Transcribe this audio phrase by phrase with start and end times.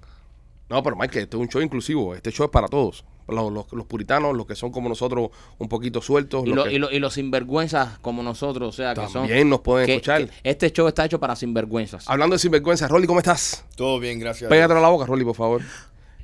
[0.69, 2.13] No, pero Mike, esto es un show inclusivo.
[2.13, 3.03] Este show es para todos.
[3.31, 6.43] Los, los- los puritanos, los que son como nosotros, un poquito sueltos.
[6.45, 9.27] Y, los lo- que y, lo- y los sinvergüenzas como nosotros, o sea, que son...
[9.27, 10.27] también nos pueden que- escuchar.
[10.27, 12.07] que este show está hecho para sinvergüenzas.
[12.09, 13.65] Hablando de sinvergüenza, Rolly, ¿cómo estás?
[13.75, 14.49] Todo bien, gracias.
[14.49, 15.61] Pégatelo a la boca, Rolly, por favor.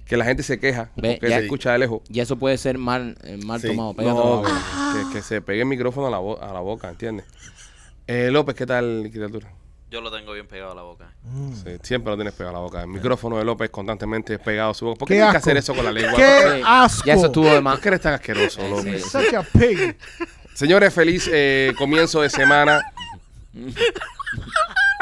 [0.05, 2.01] Que la gente se queja Ve, porque ya- se escucha de lejos.
[2.09, 3.67] Y eso puede ser mal, eh, mal Sí.
[3.69, 3.93] tomado.
[3.95, 5.07] Pégatelo a la No, boca.
[5.09, 6.17] que, que se pegue el micrófono a la,
[6.49, 7.25] a la boca, ¿entiendes?
[8.05, 9.51] Eh, López, ¿qué tal, criatura?
[9.89, 11.11] Yo lo tengo bien pegado a la boca.
[11.63, 12.81] Sí, siempre lo tienes pegado a la boca.
[12.81, 14.99] El micrófono de López constantemente es pegado a su boca.
[14.99, 16.15] ¿Por qué, Qué tienes que hacer eso con la lengua?
[16.15, 17.05] ¡Qué asco!
[17.05, 17.75] Ya eso estuvo de más.
[17.75, 19.03] ¿Por qué eres tan asqueroso, López?
[19.03, 19.97] Such a pig.
[20.53, 22.81] Señores, feliz eh, comienzo de semana.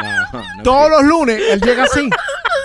[0.03, 2.09] No, no, Todos los lunes él llega así.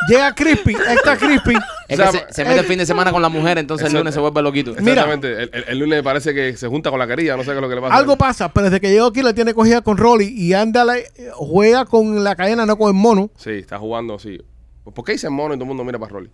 [0.08, 1.55] Llega crispy, extra crispy.
[1.89, 3.86] Es O sea, que se, se mete el fin de semana con la mujer, entonces
[3.89, 4.72] el lunes se vuelve loquito.
[4.81, 5.03] Mira.
[5.03, 5.42] Exactamente.
[5.44, 7.34] El, el- el lunes parece que se junta con la querida.
[7.36, 7.95] No sé qué es lo que le pasa.
[7.97, 10.98] Algo pasa, pero desde que llegó aquí le tiene cogida con Rolly y anda, la-
[11.34, 13.30] juega con la cadena, no con el mono.
[13.36, 14.39] Sí, está jugando así.
[14.84, 16.30] ¿Por qué dicen mono y todo el mundo mira para Rolly?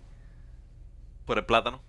[1.25, 1.81] Por el plátano.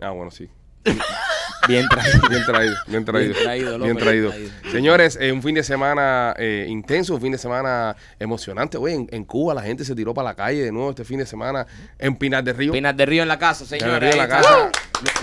[0.00, 0.48] Ah, bueno, sí.
[1.68, 2.20] Bien traído.
[2.28, 3.32] Bien traído, bien traído.
[3.34, 4.30] Bien traído, López, Bien traído.
[4.32, 4.72] bien traído.
[4.72, 8.76] Señores, eh, un fin de semana eh, intenso, un fin de semana emocionante.
[8.76, 11.18] Oye, en, en Cuba la gente se tiró para la calle de nuevo este fin
[11.18, 11.66] de semana
[11.98, 12.72] en Pinar del Río.
[12.72, 14.00] Pinas de Río en la casa, En señores.
[14.00, 14.70] Río de la casa.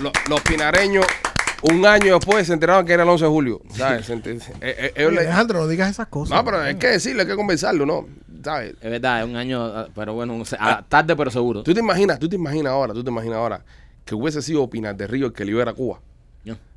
[0.00, 1.06] lo- los pinareños,
[1.62, 3.60] un año después, se enteraron que era el 11 de julio.
[4.60, 6.36] Eh, eh, Oye, Alejandro, no digas esas cosas.
[6.36, 8.06] no, pero hay que decirlo, hay que conversarlo, ¿no?
[8.44, 8.74] ¿Sabes?
[8.80, 11.62] Es verdad, es un año, ah, pero bueno, ah, tarde pero seguro.
[11.62, 13.64] Tú te imaginas, tú te imaginas ahora, tú te imaginas ahora
[14.04, 16.00] que hubiese sido Pinar del Río el que libera Cuba.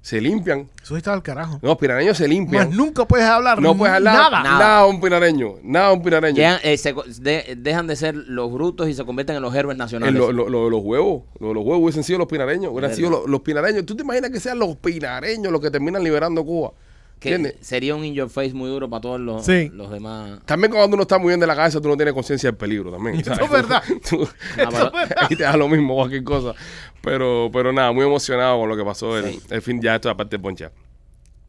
[0.06, 0.70] Se limpian.
[0.84, 1.58] Eso está al carajo.
[1.64, 2.68] No, los pinareños se limpian.
[2.68, 3.60] Más nunca puedes hablar.
[3.60, 4.44] No puedes hablar Nada.
[4.44, 4.60] nada.
[4.60, 4.86] Nada.
[4.86, 5.56] un pinareño.
[5.64, 6.36] Nada un pinareño.
[6.36, 9.76] Llegan, eh, se de- dejan de ser los brutos y se convierten en los héroes
[9.80, 10.14] nacionales.
[10.14, 13.28] lo- lo- lo- los huevos, lo- los huevos hubiesen sido los pinareños, hubieran sido los,
[13.28, 13.84] los pinareños.
[13.88, 16.74] ¿Tú te imaginas que sean los pinareños los que terminan liberando Cuba?
[17.20, 17.56] Que ¿Entiendes?
[17.66, 19.70] sería un in your face muy duro para todos los, Sí.
[19.74, 20.40] los demás.
[20.46, 22.92] También cuando uno está muy bien de la cabeza, tú no tienes conciencia del peligro
[22.92, 23.16] también.
[23.20, 23.46] Eso ¿sabes?
[23.46, 23.84] es verdad.
[24.10, 24.28] Tú-
[24.58, 26.54] Ah, pero- ahí te da lo mismo, cualquier cosa.
[27.02, 29.40] Pero, pero nada, muy emocionado con lo que pasó el, Sí.
[29.50, 30.72] el fin, ya esto es aparte de poncha.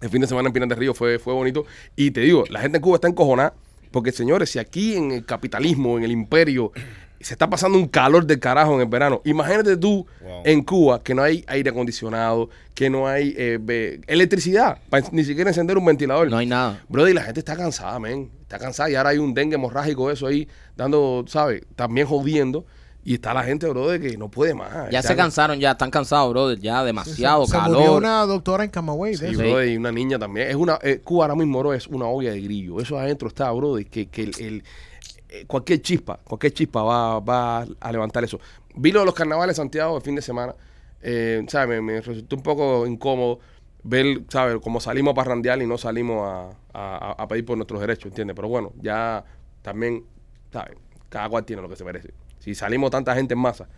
[0.00, 1.64] El fin de semana en Pinar del Río fue, fue bonito.
[1.96, 3.54] Y te digo, la gente en Cuba está encojonada.
[3.90, 6.72] Porque, señores, si aquí en el capitalismo, en el imperio,
[7.20, 10.42] se está pasando un calor del carajo en el verano, imagínate tú Wow.
[10.44, 15.50] en Cuba que no hay aire acondicionado, que no hay eh, electricidad, para ni siquiera
[15.50, 16.28] encender un ventilador.
[16.30, 16.82] No hay nada.
[16.88, 18.30] Brother, y la gente está cansada, men.
[18.42, 20.46] Está cansada y ahora hay un dengue hemorrágico, eso ahí,
[20.76, 21.62] dando, ¿sabes?
[21.74, 22.64] También jodiendo.
[23.04, 24.90] Y está la gente, brother, que no puede más.
[24.90, 26.58] Ya se cansaron, ya están cansados, brother.
[26.58, 27.76] Ya demasiado se, se calor.
[27.78, 29.12] murió una doctora en Camagüey.
[29.12, 29.38] de Sí, eso.
[29.38, 30.48] brother, y una niña también.
[30.48, 32.80] Es una, eh, Cuba ahora mismo, bro, es una olla de grillo.
[32.80, 34.64] Eso adentro está, brother, que, que el, el-
[35.46, 38.38] cualquier chispa, cualquier chispa va, va a levantar eso.
[38.74, 40.54] Vi lo de los carnavales de Santiago el fin de semana.
[41.02, 41.68] Eh, ¿sabes?
[41.68, 43.38] Me, me resultó un poco incómodo
[43.82, 44.56] ver, ¿sabes?
[44.62, 48.34] Como salimos a parrandear y no salimos a, a- a pedir por nuestros derechos, ¿entiendes?
[48.34, 49.24] Pero bueno, ya
[49.62, 50.04] también,
[50.52, 50.76] ¿sabes?
[51.08, 52.12] Cada cual tiene lo que se merece.
[52.38, 53.68] Si salimos tanta gente en masa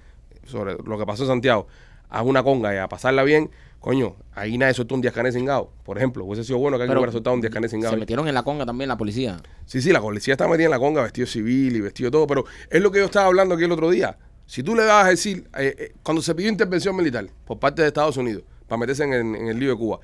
[0.47, 1.67] sobre lo que pasó en Santiago
[2.09, 5.71] a una conga y a pasarla bien, coño, ahí nadie soltó un Díaz-Canel cingado.
[5.85, 7.95] Por ejemplo, hubiese sido bueno que alguien hubiera soltado un Díaz-Canel cingado.
[7.95, 9.37] Se metieron en la conga también la policía.
[9.67, 12.45] Sí, sí, la policía está metida en la conga, vestido civil y vestido todo, pero
[12.71, 14.17] es lo que yo estaba hablando aquí el otro día.
[14.47, 17.83] Si tú le vas a decir, eh, eh, cuando se pidió intervención militar por parte
[17.83, 19.99] de Estados Unidos para meterse en, el- en el lío de Cuba,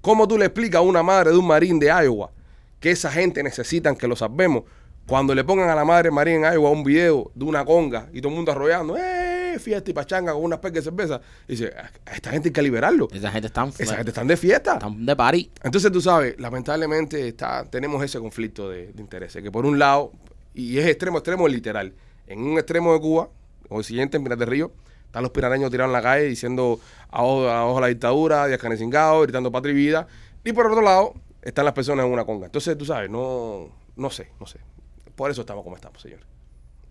[0.00, 2.30] ¿cómo tú le explicas a una madre de un marín de Iowa
[2.80, 4.64] que esa gente necesitan que lo salvemos
[5.06, 8.20] cuando le pongan a la madre marín en Iowa un video de una conga y
[8.22, 9.19] todo el mundo arrollando, ¡eh!
[9.58, 11.20] Fiesta y pachanga con unas pecas de cerveza.
[11.48, 11.72] Y dice,
[12.06, 13.08] a esta gente hay que liberarlo.
[13.12, 14.74] Esa gente están, Esa gente están de fiesta.
[14.74, 15.50] están de party.
[15.62, 20.12] Entonces tú sabes, lamentablemente está, tenemos ese conflicto de, de intereses, que por un lado,
[20.54, 21.92] y es extremo, extremo literal,
[22.26, 23.28] en un extremo de Cuba,
[23.68, 24.72] o el siguiente en Pinar del Río,
[25.06, 29.20] están los pirareños tirados en la calle diciendo abajo, abajo la dictadura, Díaz Canel Cingado,
[29.22, 30.06] gritando patria y vida,
[30.44, 32.46] y por otro lado están las personas en una conga.
[32.46, 34.60] Entonces tú sabes, no, no sé, no sé.
[35.16, 36.24] Por eso estamos como estamos, señores.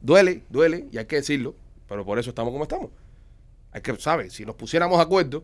[0.02, 1.56] Duele, duele, y hay que decirlo,
[1.90, 2.92] pero por eso estamos como estamos.
[3.72, 4.32] Hay que, ¿sabes?
[4.34, 5.44] Si nos pusiéramos de acuerdo,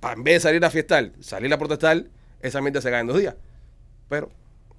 [0.00, 2.04] para en vez de salir a fiestar, salir a protestar,
[2.40, 3.36] esa mierda se cae en dos días.
[4.08, 4.30] Pero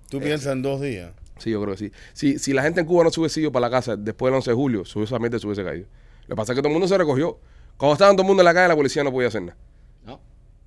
[0.10, 1.14] ¿Tú piensas en dos días?
[1.40, 1.92] sí, yo creo que sí.
[2.14, 4.36] Si, si la gente en Cuba no se hubiese ido para la casa después del
[4.36, 5.88] 11 de julio, su esa mierda se hubiese caído.
[6.28, 7.40] Lo que pasa es que todo el mundo se recogió.
[7.78, 9.58] Cuando estaban todo el mundo en la calle, la policía no podía hacer nada.
[10.06, 10.20] ¿no?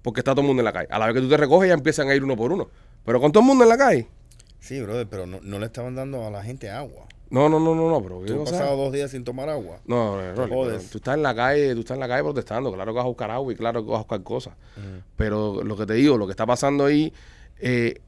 [0.03, 0.89] Porque está todo el mundo en la calle.
[0.91, 2.69] A la vez que tú te recoges, ya empiezan a ir uno por uno.
[3.05, 4.09] Pero con todo el mundo en la calle.
[4.59, 7.07] Sí, brother, pero no, no le estaban dando a la gente agua.
[7.31, 9.79] No, no, no, no, no, pero Tú ¿qué has pasado dos días sin tomar agua.
[9.87, 12.73] No, no, no, pero tú estás en la calle, tú estás en la calle protestando,
[12.73, 14.55] claro que vas a buscar agua y claro que vas a buscar cosas.
[15.17, 17.13] Pero lo que te digo, lo que está pasando ahí
[17.59, 18.01] eh,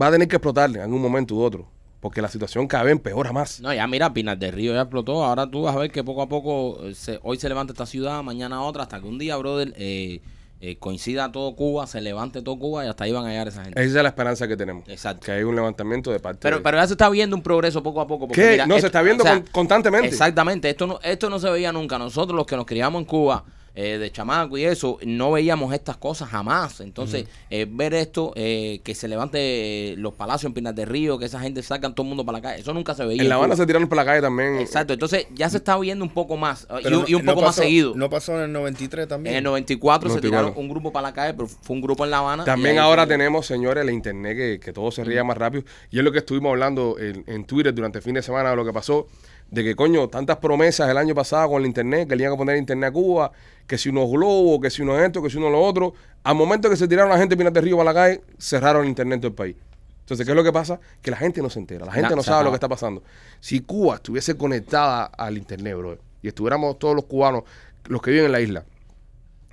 [0.00, 1.66] va a tener que explotar en algún momento u otro,
[2.00, 3.60] porque la situación cada vez empeora más.
[3.60, 5.24] No, ya mira, Pinar del Río ya explotó.
[5.24, 7.86] Ahora tú vas a ver que poco a poco, eh, se- hoy se levanta esta
[7.86, 10.20] ciudad, mañana otra, hasta que un día, brother, eh,
[10.60, 13.62] eh, coincida todo Cuba, se levante todo Cuba y hasta ahí van a llegar esa
[13.64, 13.80] gente.
[13.82, 14.86] Esa es la esperanza que tenemos.
[14.88, 15.24] Exacto.
[15.26, 16.62] Que hay un levantamiento de parte Pero, de...
[16.62, 18.28] pero ya se está viendo un progreso poco a poco.
[18.28, 18.50] porque ¿Qué?
[18.52, 20.08] mira, no, se está viendo o sea, con- constantemente.
[20.08, 21.98] Exactamente, esto no, esto no se veía nunca.
[21.98, 25.96] Nosotros los que nos criamos en Cuba, eh, de chamaco y eso, no veíamos estas
[25.96, 26.80] cosas jamás.
[26.80, 31.26] Entonces, eh, ver esto, eh, que se levante los palacios en Pinar del Río, que
[31.26, 33.22] esa gente sacan todo el mundo para la calle, eso nunca se veía.
[33.22, 34.56] En La Habana se tiraron por la calle también.
[34.58, 37.34] Exacto, entonces ya se está viendo un poco más eh, y, un- y un no
[37.34, 37.92] poco más seguido.
[37.94, 39.34] ¿No pasó en el 93 también?
[39.34, 40.20] en el 94 se 94.
[40.50, 42.42] tiraron un grupo para la calle, pero fue un grupo en La Habana.
[42.42, 45.64] y También ahora tenemos, señores, la internet que, que todo se ría más rápido.
[45.90, 48.56] Y es lo que estuvimos hablando en, en Twitter durante el fin de semana de
[48.56, 49.06] lo que pasó.
[49.50, 52.36] De que, coño, tantas promesas el año pasado con la internet, que le iban a
[52.36, 53.32] poner internet a Cuba,
[53.70, 55.94] que si unos globos, que si unos esto, que si uno lo otro.
[56.24, 59.20] Al momento que se tiraron la gente de Río para la calle, cerraron el internet
[59.20, 59.54] del país.
[60.00, 60.80] Entonces, ¿qué es lo que pasa?
[61.00, 63.04] Que la gente no se entera, la gente no sabe lo que está pasando.
[63.38, 67.44] Si Cuba estuviese conectada al internet, bro, y estuviéramos todos los cubanos,
[67.84, 68.64] los que viven en la isla,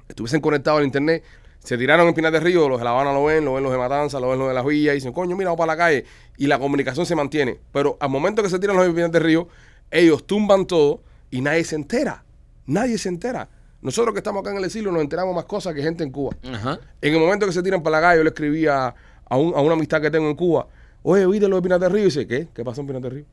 [0.09, 1.23] estuviesen conectados al internet,
[1.59, 3.71] se tiraron en Pinar del Río, los de La Habana lo ven, lo ven los
[3.71, 5.77] de Matanza, lo ven los de Las Villas, y dicen, coño, mira, vamos para la
[5.77, 6.05] calle,
[6.37, 7.59] y la comunicación se mantiene.
[7.71, 9.47] Pero al momento que se tiran los de Pinar del Río,
[9.91, 12.23] ellos tumban todo y nadie se entera.
[12.65, 13.47] Nadie se entera.
[13.81, 16.35] Nosotros que estamos acá en el exilio nos enteramos más cosas que gente en Cuba.
[16.51, 16.79] Ajá.
[17.01, 18.87] En el momento que se tiran para la calle, yo le escribí a,
[19.29, 20.67] a un- a una amistad que tengo en Cuba,
[21.03, 22.01] oye, ¿viste lo de Pinar del Río?
[22.01, 22.47] Y dice, ¿qué?
[22.53, 23.25] ¿Qué pasó en Pinar del Río?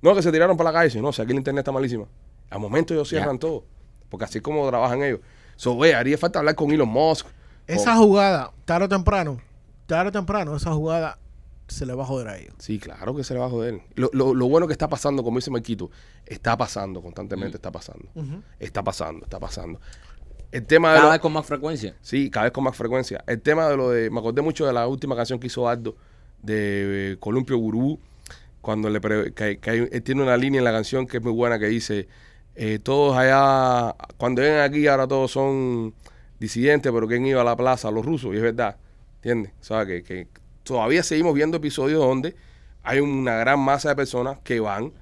[0.00, 0.88] No, que se tiraron para la calle.
[0.88, 2.06] Dice, no, si aquí el internet está malísima.
[2.50, 3.64] Al momento ellos cierran todo.
[4.08, 5.20] Porque así es como trabajan ellos.
[5.56, 7.26] So, oye, haría falta hablar con Elon Musk.
[7.66, 9.40] Esa jugada, tarde o temprano,
[9.86, 11.18] tarde o temprano, esa jugada
[11.72, 12.54] se le va a joder a ellos.
[12.58, 13.80] Sí, claro que se le va a joder.
[13.94, 15.90] Lo, lo- lo bueno que está pasando, como dice Marquito,
[16.26, 18.08] está pasando constantemente, está pasando.
[18.58, 19.80] Está pasando, está pasando.
[20.50, 21.96] El tema de Cada lo- vez con más frecuencia.
[22.02, 23.24] Sí, cada vez con más frecuencia.
[23.26, 24.10] El tema de lo de.
[24.10, 25.96] Me acordé mucho de la última canción que hizo Aldo
[26.42, 27.98] de eh, Columpio Gurú.
[28.60, 31.22] Cuando le pre- que, que hay- él tiene una línea en la canción que es
[31.22, 32.06] muy buena que dice:
[32.54, 35.94] eh, Todos allá, cuando vienen aquí, ahora todos son
[36.38, 37.90] disidentes, pero ¿quién iba a la plaza?
[37.90, 38.76] Los rusos, y es verdad.
[39.16, 39.52] ¿Entiendes?
[39.60, 40.28] O sea, que, que
[40.62, 42.34] todavía seguimos viendo episodios donde
[42.82, 44.92] hay una gran masa de personas que van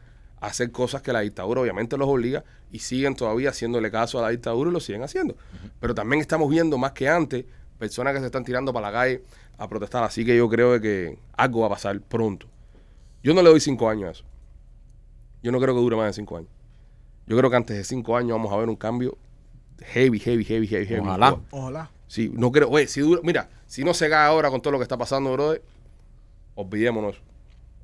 [0.40, 4.22] a hacer cosas que la dictadura obviamente los obliga y siguen todavía haciéndole caso a
[4.22, 5.36] la dictadura y lo siguen haciendo.
[5.80, 7.44] Pero también estamos viendo más que antes
[7.78, 9.22] personas que se están tirando para la calle
[9.58, 10.04] a protestar.
[10.04, 12.46] Así que yo creo de que algo va a pasar pronto.
[13.22, 14.24] Yo no le doy cinco años a eso.
[15.42, 16.50] Yo no creo que dure más de cinco años.
[17.26, 19.16] Yo creo que antes de cinco años vamos a ver un cambio
[19.80, 21.00] heavy, heavy, heavy, heavy, heavy.
[21.00, 21.40] Ojalá.
[21.50, 21.90] Ojalá.
[22.10, 22.68] Sí, no creo.
[22.68, 25.32] Oye, si dura, mira, si no se cae ahora con todo lo que está pasando,
[25.32, 25.62] brother,
[26.56, 27.22] olvidémonos.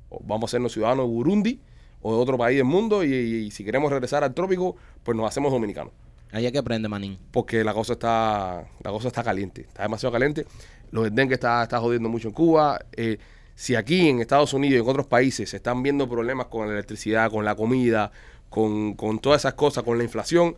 [0.09, 1.61] O vamos a sernos ciudadanos de Burundi
[2.01, 5.25] o de otro país del mundo y, y si queremos regresar al trópico, pues nos
[5.29, 5.93] hacemos dominicanos.
[6.33, 7.17] Ahí hay que aprender, manín.
[7.31, 10.45] Porque la cosa está, la cosa está caliente, está demasiado caliente.
[10.91, 12.81] Lo del dengue está, está jodiendo mucho en Cuba.
[12.97, 13.19] Eh,
[13.55, 16.73] si aquí en Estados Unidos y en otros países se están viendo problemas con la
[16.73, 18.11] electricidad, con la comida,
[18.49, 20.57] con, con todas esas cosas, con la inflación,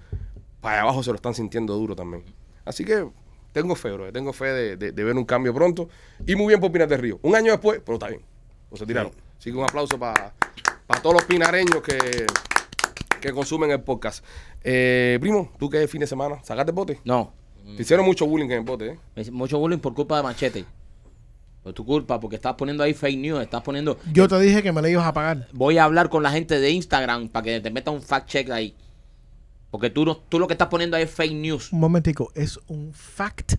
[0.59, 2.23] para allá abajo se lo están sintiendo duro también.
[2.65, 3.07] Así que
[3.51, 4.11] tengo fe, bro.
[4.11, 5.89] Tengo fe de, de- de ver un cambio pronto.
[6.25, 7.19] Y muy bien por Pinar del Río.
[7.23, 8.21] Un año después, pero está bien.
[8.71, 9.11] No se tiraron.
[9.37, 10.33] Así que un aplauso para
[11.01, 12.25] todos los pinareños que,
[13.21, 14.23] que consumen el podcast.
[14.63, 16.43] Eh, primo, ¿tú qué fin de semana?
[16.43, 16.99] ¿Sacaste el bote?
[17.03, 17.33] No.
[17.75, 19.31] Te hicieron mucho bullying en el bote, ¿eh?
[19.31, 20.65] Mucho bullying por culpa de Machete.
[21.63, 23.99] Por tu culpa, porque estás poniendo ahí fake news, estás poniendo...
[24.11, 25.47] Yo te dije que me la ibas a pagar.
[25.51, 28.49] Voy a hablar con la gente de Instagram para que te meta un fact check
[28.49, 28.75] ahí.
[29.71, 31.71] Porque tú, no, tú lo que estás poniendo ahí es fake news.
[31.71, 33.53] Un momentico, es un fact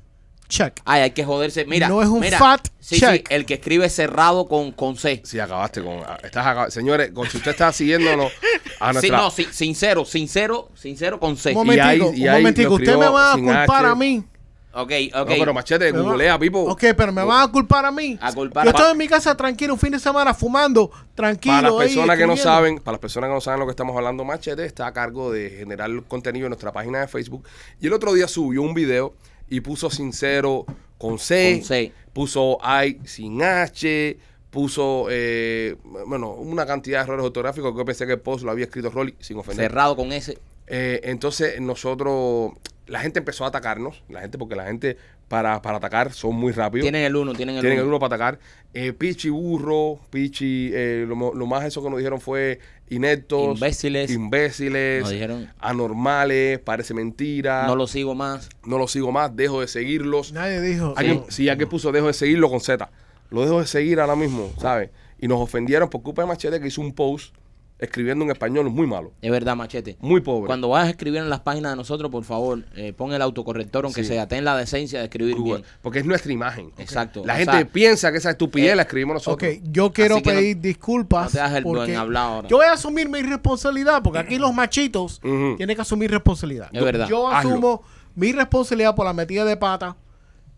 [0.48, 0.80] check.
[0.84, 1.64] Ay, hay que joderse.
[1.64, 2.36] Mira, No es un mira.
[2.36, 3.28] fact sí, check.
[3.28, 5.22] Sí, el que escribe cerrado con, con C.
[5.24, 6.00] Sí, acabaste con.
[6.04, 8.32] ah, Estás acab- Señores, con- si usted está siguiéndonos
[8.80, 9.16] a Sí, nuestra.
[9.18, 11.54] no, sí, sincero, sincero, sincero con C.
[11.54, 12.74] Un Y ahí- momentico, y un ahí momentico.
[12.74, 13.86] Usted me va a culpar H.
[13.86, 14.24] a mí.
[14.72, 15.28] Ok, No, ok.
[15.38, 16.60] pero machete, Me va- googlea, Pipo.
[16.62, 18.16] Ok, pero me van a culpar a mí.
[18.20, 21.54] A culpar Yo a- estoy en mi casa tranquilo, un fin de semana fumando, tranquilo.
[21.56, 23.96] Para las personas que no saben, para las personas que no saben lo que estamos
[23.96, 27.44] hablando, Machete está a cargo de generar contenido en nuestra página de Facebook.
[27.80, 29.14] Y el otro día subió un video
[29.48, 30.64] y puso sincero
[30.98, 31.92] con C, Con C.
[32.12, 34.18] puso I sin H,
[34.50, 38.50] puso, eh, bueno, una cantidad de errores ortográficos que yo pensé que el post lo
[38.50, 39.66] había escrito Rolly sin ofender.
[39.68, 40.38] Cerrado con S.
[40.72, 42.52] Eh, entonces nosotros,
[42.86, 44.96] la gente empezó a atacarnos, la gente, porque la gente
[45.26, 46.84] para, para atacar son muy rápidos.
[46.84, 47.96] Tienen el uno, tienen el Tienen el uno.
[47.96, 48.38] uno para atacar.
[48.72, 54.10] Eh, Pichi burro, Pichi, eh, lo, lo más eso que nos dijeron fue ineptos, Imbéciles.
[54.12, 58.48] imbéciles, Nos dijeron- anormales, parece mentira, No lo sigo más.
[58.64, 60.32] no los sigo más, dejo de seguirlos.
[60.32, 60.94] Nadie dijo.
[60.96, 62.88] Alguien, sí, alguien puso dejo de seguirlo con Z.
[63.30, 64.90] Lo dejo de seguir ahora mismo, ¿sabes?
[65.20, 67.34] Y nos ofendieron por culpa de Machete que hizo un post
[67.80, 69.96] escribiendo en español muy malo, Es verdad, machete.
[70.00, 70.46] muy pobre.
[70.46, 73.84] Cuando vayas a escribir en las páginas de nosotros, por favor, eh, pon el autocorrector,
[73.84, 74.08] aunque Sí.
[74.10, 74.28] sea.
[74.28, 75.64] Ten la decencia de escribir Google, bien.
[75.82, 76.72] porque es nuestra imagen.
[76.78, 77.22] Exacto.
[77.24, 79.50] La O gente sea, piensa que esa estupidez eh, la escribimos nosotros.
[79.54, 81.24] Ok, yo quiero Así que no- pedir disculpas.
[81.24, 82.48] no te hagas el buen porque hablado ahora.
[82.48, 86.68] Yo voy a asumir mi responsabilidad, porque aquí los machitos tienen que asumir responsabilidad.
[86.72, 87.08] Es verdad.
[87.08, 87.50] Yo Hazlo.
[87.50, 87.82] asumo
[88.14, 89.96] mi responsabilidad por la metida de pata.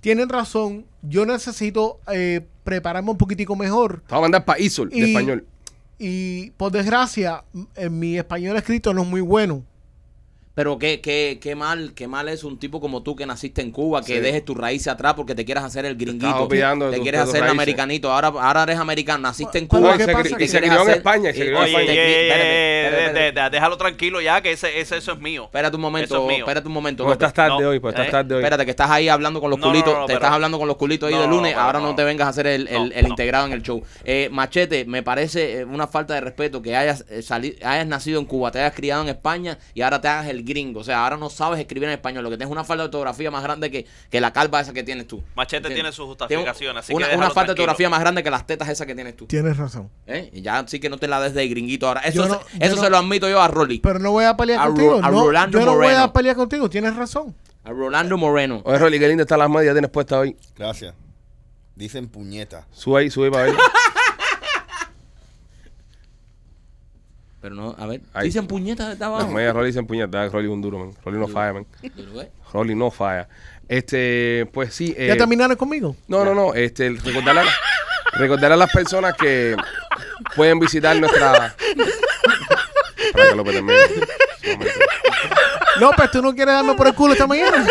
[0.01, 0.85] Tienen razón.
[1.03, 4.01] Yo necesito eh, prepararme un poquitico mejor.
[4.07, 5.47] Te voy a mandar para ISOL de español.
[6.05, 7.45] Y por desgracia,
[7.77, 9.63] en mi español escrito no es muy bueno.
[10.55, 13.71] Pero qué, qué, qué mal, qué mal es un tipo como tú que naciste en
[13.71, 14.21] Cuba, que Sí.
[14.21, 16.47] dejes tus raíces atrás porque te quieras hacer el gringuito.
[16.47, 16.57] te
[16.97, 18.13] tus- quieres hacer el americanito.
[18.13, 19.97] Ahora, ahora eres americano, naciste en Cuba.
[19.97, 20.05] se
[20.45, 21.93] y se crió en España, y se crió Oye, te- España.
[23.43, 25.45] de- déjalo tranquilo ya, que ese, ese eso es mío.
[25.45, 27.05] Espérate un momento, es espérate un momento.
[27.05, 28.11] No, estás tarde No, hoy, pues estás ¿eh?
[28.11, 28.41] tarde hoy.
[28.43, 29.93] Espérate, que estás ahí hablando con los No, culitos.
[29.95, 31.57] no, no, te pero- estás hablando con los culitos ahí No, de lunes.
[31.57, 31.95] ahora no.
[31.95, 32.69] te vengas a hacer el,
[33.09, 33.83] integrado en el show.
[34.05, 38.21] Eh, Machete, me parece eh, una falta de respeto que hayas, eh, sali- hayas nacido
[38.21, 40.81] en Cuba, te hayas criado en España y ahora te hagas el gringo.
[40.81, 42.23] O sea, ahora no sabes escribir en español.
[42.25, 44.73] Lo que tienes es una falta de ortografía más grande que, que la calva esa
[44.73, 45.23] que tienes tú.
[45.35, 45.77] Machete ¿Entiendes?
[45.77, 48.69] tiene sus justificaciones, así una, que una falta de ortografía más grande que las tetas
[48.69, 49.27] esas que tienes tú.
[49.27, 49.91] Tienes razón.
[50.07, 50.31] ¿Eh?
[50.33, 52.01] Y ya sí que no te la des de gringuito ahora.
[52.03, 53.79] Eso, no- se, eso no- se lo admito yo a Rolly.
[53.81, 55.01] Pero no voy a pelear A Ro- contigo.
[55.03, 56.69] a no, Rolando yo no voy a pelear contigo.
[56.71, 57.35] Tienes razón.
[57.65, 58.61] A Rolando Moreno.
[58.65, 60.37] Oye, Rolly, qué linda está las medias tienes puesta hoy.
[60.57, 60.95] Gracias.
[61.77, 62.67] Dicen puñeta.
[62.71, 63.55] Sube ahí, sube ahí para ver.
[67.43, 68.01] Pero no, a ver.
[68.15, 68.29] Ahí.
[68.29, 69.29] Dicen puñetas de Las abajo.
[69.33, 70.33] medias Rolly dicen puñetas.
[70.33, 70.93] Rolly es un duro, man.
[71.05, 71.67] Rolly no falla, man.
[71.83, 72.29] Veo.
[72.53, 73.29] Rolly no falla.
[73.69, 74.95] Este, pues sí.
[74.97, 75.97] ¿Ya eh, terminaron conmigo?
[76.09, 76.55] No, no, no.
[76.55, 79.57] Este, recordarle, a- recordarle a las personas que
[80.37, 81.55] pueden visitar nuestra.
[83.13, 83.75] Para que lo termine.
[84.45, 84.81] Un momento.
[85.81, 87.67] López, ¿tú no quieres darme por el culo esta mañana?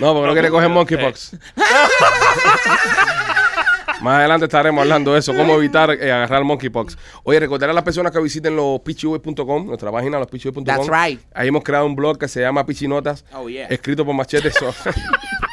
[0.00, 1.36] No, porque no quiere coger monkeypox.
[4.02, 6.98] Más adelante estaremos hablando de eso, cómo evitar eh, agarrar monkeypox.
[7.22, 10.64] Oye, recordar a las personas que visiten los pichiboy.com, nuestra página, lospichiboy.com.
[10.64, 11.20] That's right.
[11.32, 13.66] Ahí hemos creado un blog que se llama Pichinotas, Oh, yeah.
[13.68, 14.50] escrito por Machete.
[14.50, 14.74] So-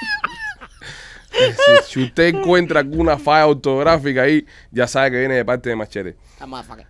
[1.32, 5.76] si, si usted encuentra alguna falla ortográfica ahí, ya sabe que viene de parte de
[5.76, 6.16] Machete.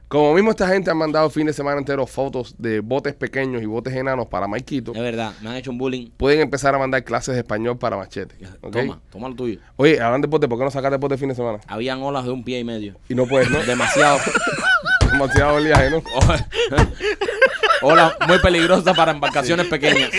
[0.07, 3.65] Como mismo esta gente ha mandado fin de semana entero fotos de botes pequeños y
[3.65, 6.10] botes enanos para Maikito, Es verdad, me han hecho un bullying.
[6.17, 8.36] pueden empezar a mandar clases de español para Machete.
[8.71, 9.60] Toma, toma lo tuyo.
[9.75, 11.60] Oye, hablando de bote, ¿por qué no sacaste bote el fin de semana?
[11.67, 12.95] Habían olas de un pie y medio.
[13.10, 13.62] Y no puedes, ¿no?
[13.63, 14.19] Demasiado.
[15.12, 15.98] Demasiado oleaje, ¿no?
[17.81, 20.09] olas muy peligrosas para embarcaciones pequeñas.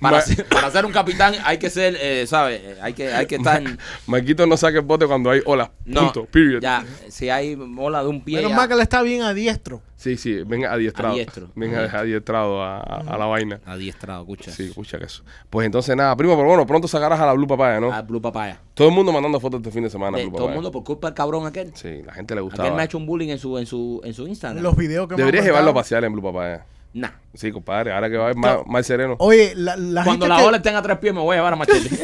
[0.00, 2.60] Para, ser, para ser un capitán hay que ser, eh, ¿sabes?
[2.80, 3.62] Hay que, hay que estar.
[4.06, 5.70] Maikito no saque el bote cuando hay olas.
[5.84, 6.60] No, punto, period.
[6.62, 8.36] Ya, si hay ola de un pie.
[8.36, 9.82] Menos ya- mal que él está bien a diestro.
[9.96, 11.14] Sí, sí, venga adiestrado.
[11.14, 11.48] Adiestro.
[11.56, 13.58] Venga adiestrado a, a- a la vaina.
[13.66, 14.52] Adiestrado, escucha.
[14.52, 15.24] Sí, escucha que eso.
[15.50, 17.92] Pues entonces nada, primo, pero bueno, pronto sacarás a la Blue Papaya, ¿no?
[17.92, 18.60] A Blue Papaya.
[18.74, 20.16] Todo el mundo mandando fotos este fin de semana.
[20.18, 21.72] De- Blue todo el mundo por culpa del cabrón aquel.
[21.74, 22.70] Sí, la gente le Aquel gustaba.
[22.76, 24.62] me ha hecho un bullying en su, en su, en su Instagram.
[24.62, 26.64] Los videos que me Deberías llevarlo a pasear en Blue Papaya.
[26.94, 27.10] Nah.
[27.34, 29.16] Sí, compadre, ahora que va a haber más, más sereno.
[29.18, 31.52] Oye, la, la Cuando gente la que, ola tenga tres pies me voy a llevar
[31.52, 31.90] a machete.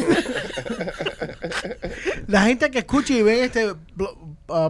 [2.28, 3.76] la gente que escucha y ve este uh,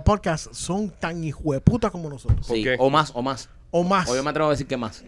[0.04, 2.46] podcast son tan hijueputas como nosotros.
[2.46, 3.48] ¿Por sí, o más, o más.
[3.70, 4.08] O más.
[4.08, 5.04] O yo me atrevo a decir que más.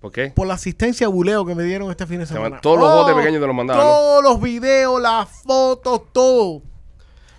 [0.00, 0.32] ¿Por qué?
[0.34, 2.56] Por la asistencia buleo que me dieron este fin de Se semana.
[2.56, 3.90] van- todos los Oh, botes pequeños te los mandaban, ¿no?
[3.92, 6.62] Todos los videos, las fotos, todo.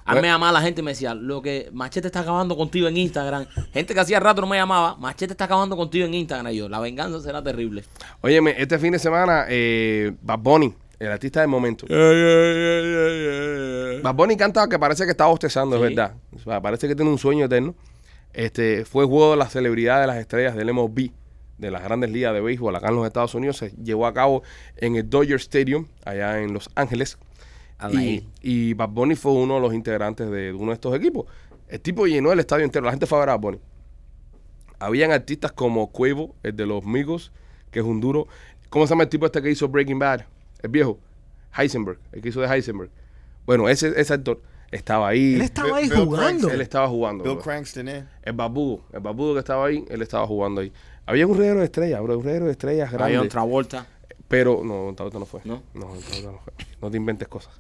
[0.05, 2.87] A mí me llamaba la gente y me decía, lo que Machete está acabando contigo
[2.87, 3.45] en Instagram.
[3.73, 6.51] Gente que hacía rato no me llamaba, Machete está acabando contigo en Instagram.
[6.53, 7.83] Y yo, la venganza será terrible.
[8.21, 11.85] Óyeme, este fin de semana, eh, Bad Bunny, el artista del momento.
[14.03, 15.83] Bad Bunny canta que parece que está bostezando, Sí.
[15.83, 16.13] es verdad.
[16.35, 17.75] O sea, parece que tiene un sueño eterno.
[18.33, 21.11] Este, fue el juego de las celebridades de las estrellas del MLB,
[21.59, 23.57] de las grandes ligas de béisbol acá en los Estados Unidos.
[23.57, 24.43] Se llevó a cabo
[24.77, 27.17] en el Dodger Stadium, allá en Los Ángeles.
[27.91, 31.25] Y, y Bad Bunny fue uno de los integrantes de uno de estos equipos.
[31.67, 32.85] El tipo llenó el estadio entero.
[32.85, 33.59] La gente fue a ver a Bad Bunny.
[34.79, 37.31] Habían artistas como Cuevo, el de los Migos,
[37.71, 38.27] que es un duro.
[38.69, 40.21] ¿Cómo se llama el tipo este que hizo Breaking Bad?
[40.61, 40.99] El viejo.
[41.57, 42.89] Heisenberg, el que hizo de Heisenberg.
[43.45, 45.35] Bueno, ese, ese actor estaba ahí.
[45.35, 46.49] Él estaba ahí Bill- Bill jugando.
[46.49, 47.23] Él estaba jugando.
[47.23, 47.43] Bill bro.
[47.43, 48.05] Cranston, ¿eh?
[48.23, 50.71] El babudo, el babudo que estaba ahí, él estaba jugando ahí.
[51.05, 53.19] Había un reguero de estrellas, bro, un reguero de estrellas Había grande.
[53.19, 53.85] un Travolta.
[54.27, 55.41] Pero no, Travolta no fue.
[55.43, 55.61] ¿No?
[55.73, 56.53] No, Travolta no fue.
[56.81, 57.53] No te inventes cosas.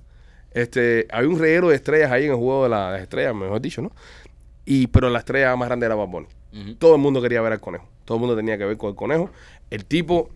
[0.53, 3.59] Este, había un reguero de estrellas ahí en el juego de la- las estrellas, mejor
[3.61, 3.91] dicho, ¿no?
[4.65, 6.27] Y, pero la estrella más grande era Bad Bunny.
[6.77, 7.87] Todo el mundo quería ver al conejo.
[8.05, 9.29] Todo el mundo tenía que ver con el conejo.
[9.71, 10.29] El tipo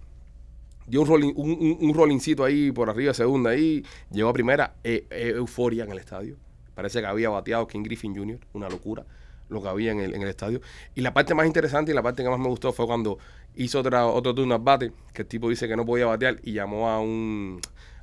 [0.88, 4.74] dio un, rolling, un, un, un rollincito ahí por arriba, segunda ahí, llegó a primera,
[4.84, 6.36] eh, eh, euforia en el estadio.
[6.74, 9.06] Parece que había bateado King Griffin Jr., una locura
[9.50, 10.60] lo que había en el, en el estadio.
[10.94, 13.18] Y la parte más interesante y la parte que más me gustó fue cuando
[13.56, 16.52] hizo otra, otro turno al bate, que el tipo dice que no podía batear y
[16.52, 17.62] llamó a un,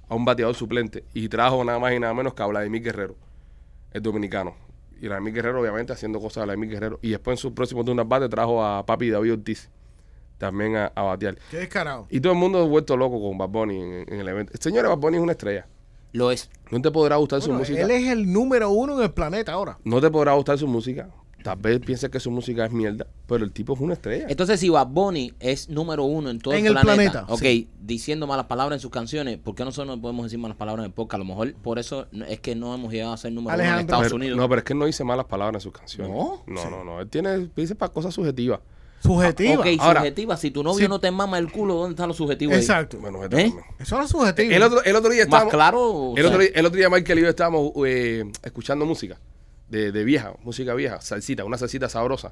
[0.08, 3.16] a un bateador suplente y trajo nada más y nada menos que a Vladimir Guerrero,
[3.92, 4.54] el dominicano.
[5.00, 6.98] Y Vladimir Guerrero, obviamente, haciendo cosas de Vladimir Guerrero.
[7.02, 9.70] Y después en su próximo turno al bate trajo a Papi David Ortiz
[10.38, 11.36] también a, a batear.
[11.50, 12.06] Qué descarado.
[12.10, 14.52] Y todo el mundo ha vuelto loco con Bad Bunny en, en el evento.
[14.60, 15.66] Señores, Bad Bunny es una estrella.
[16.12, 16.48] Lo es.
[16.70, 17.80] No te podrá gustar su música.
[17.80, 19.78] él es el número uno en el planeta ahora.
[19.84, 21.08] No te podrá gustar su música.
[21.44, 24.24] Tal vez pienses que su música es mierda, pero el tipo es una estrella.
[24.30, 27.38] Entonces, si Bad Bunny es número uno en todo En el el planeta, planeta, ok,
[27.42, 27.68] sí.
[27.82, 30.86] diciendo malas palabras en sus canciones, ¿por qué nosotros no podemos decir malas palabras en
[30.88, 31.16] el podcast?
[31.16, 33.80] A lo mejor por eso es que no hemos llegado a ser número uno en.
[33.80, 34.38] Estados Pero- Unidos.
[34.38, 36.10] No, pero es que no dice malas palabras en sus canciones.
[36.16, 36.42] ¿No?
[36.46, 37.00] No, no, no.
[37.02, 38.60] Él tiene, dice para cosas subjetivas.
[39.02, 39.60] Subjetiva.
[39.60, 40.36] ok, Ahora- subjetiva.
[40.38, 40.88] Si tu novio Sí.
[40.88, 42.58] no te mama el culo, ¿dónde está lo subjetivo ahí?
[42.60, 42.96] Exacto.
[43.00, 43.52] Bueno, ¿Eh?
[43.78, 44.50] Eso era subjetivo.
[44.50, 45.52] El otro, el otro día Más estábamos.
[45.52, 45.80] claro.
[45.92, 49.20] o El sea, otro, día, el otro día Michael y yo estábamos eh, escuchando música
[49.74, 52.30] de, de vieja, música vieja, salsita, una salsita sabrosa.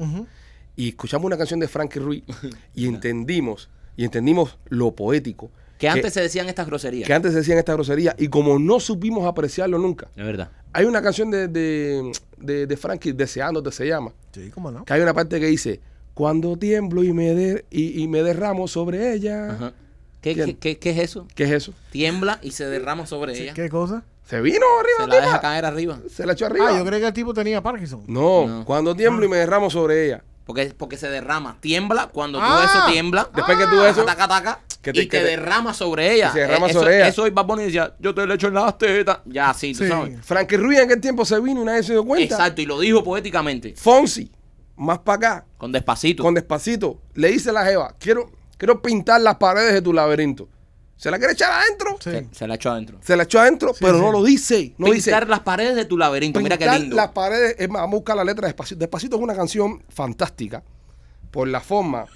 [0.77, 2.23] Y escuchamos una canción de Frankie Ruiz
[2.75, 5.51] y entendimos, y entendimos lo poético.
[5.79, 7.07] que antes se decían estas groserías.
[7.07, 10.09] que antes decían esta grosería y como no supimos apreciarlo nunca.
[10.17, 10.51] Es verdad.
[10.73, 14.85] Hay una canción de, de, de, de Frankie, Deseándote se llama, Sí, cómo no.
[14.87, 15.81] que hay una parte que dice,
[16.15, 19.51] cuando tiemblo y me, de- y, y me derramo sobre ella.
[19.51, 19.73] Ajá.
[20.23, 21.27] ¿Qué, qué, qué- qué es eso?
[21.35, 21.75] ¿Qué es eso?
[21.91, 23.53] Tiembla y se derrama sobre ella.
[23.55, 24.05] ¿Qué cosa?
[24.25, 24.59] Se vino
[24.97, 25.99] Se arriba, la deja caer arriba.
[26.11, 26.69] Se la echó arriba.
[26.71, 28.05] Ah, yo creí que el tipo tenía Parkinson.
[28.07, 28.65] no, No.
[28.65, 30.23] cuando tiemblo y me derramo sobre ella.
[30.47, 31.57] Porque, porque se derrama.
[31.61, 32.67] Tiembla cuando tú Ah.
[32.69, 33.29] eso tiembla.
[33.35, 36.15] Después que tú eso- Taca, taca, taca, que te- y que te, te- derrama sobre
[36.15, 36.29] ella.
[36.31, 37.09] y se derrama Eh, eso, sobre ella.
[37.09, 39.19] Eso es Bad Bunny decía, yo te lo echo en las tetas.
[39.27, 39.89] Ya, así, tú Sí.
[39.89, 40.19] sabes.
[40.25, 42.35] Frankie Ruiz en aquel tiempo se vino y nadie se dio cuenta.
[42.35, 43.75] Exacto, y lo dijo poéticamente.
[43.77, 44.33] Fonsi,
[44.77, 46.23] más para acá, Con despacito.
[46.25, 50.49] con despacito, le dice a la Jeva, quiero, quiero pintar las paredes de tu laberinto.
[51.03, 51.97] ¿Se la quiere echar adentro?
[51.99, 52.11] Sí.
[52.11, 53.01] se, se la echó adentro.
[53.03, 54.73] Se la echó adentro, pero no lo dice.
[54.79, 55.11] No dice.
[55.11, 56.41] Pintar las paredes de tu laberinto.
[56.41, 56.95] Mira qué lindo.
[56.95, 57.57] las paredes.
[57.59, 58.79] Es más, vamos a buscar la letra de Despacito.
[58.79, 60.63] Despacito es una canción fantástica
[61.33, 62.07] por la forma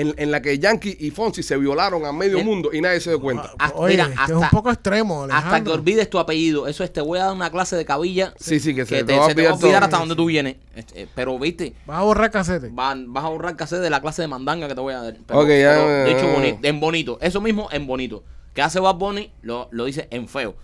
[0.00, 2.44] en, en la que Yankee y Fonsi se violaron a medio Eh.
[2.44, 3.52] mundo y nadie se dio cuenta.
[3.58, 6.66] Ah, Oye, mira, es un poco extremo, Hasta que olvides tu apellido.
[6.68, 8.32] Eso es, te voy a dar una clase de cabilla.
[8.38, 10.14] Sí, sí, que se te te, va a se te va a olvidar hasta donde
[10.16, 10.56] tú vienes.
[10.74, 12.68] Este, eh, pero, viste, Vas a borrar casete.
[12.70, 15.16] va- vas a borrar cassette de la clase de mandanga que te voy a dar.
[15.26, 16.32] Pero, Ok, ya, pero dicho ya.
[16.34, 17.18] bonito, en bonito.
[17.20, 18.22] Eso mismo en bonito.
[18.54, 20.54] Que hace Bad Bunny, lo, lo dice en feo.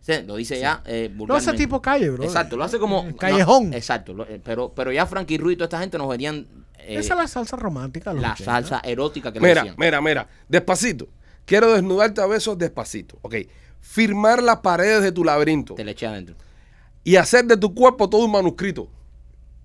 [0.00, 2.24] Sí, lo dice ya eh, No hace tipo calle, bro.
[2.24, 3.06] Exacto, lo hace como...
[3.08, 3.70] Eh, Callejón.
[3.70, 6.46] no, exacto, lo- eh, pero, pero ya Frankie Ruiz y toda esta gente nos verían...
[6.86, 8.12] eh, Esa es la salsa romántica.
[8.12, 8.44] la 80.
[8.44, 9.76] salsa erótica que le Mira, decían.
[9.78, 10.28] mira, mira.
[10.48, 11.08] Despacito.
[11.44, 13.18] Quiero desnudarte a besos despacito.
[13.22, 13.34] Ok.
[13.80, 16.34] Firmar las paredes de tu laberinto Te le eché adentro.
[17.02, 18.88] y hacer de tu cuerpo todo un manuscrito.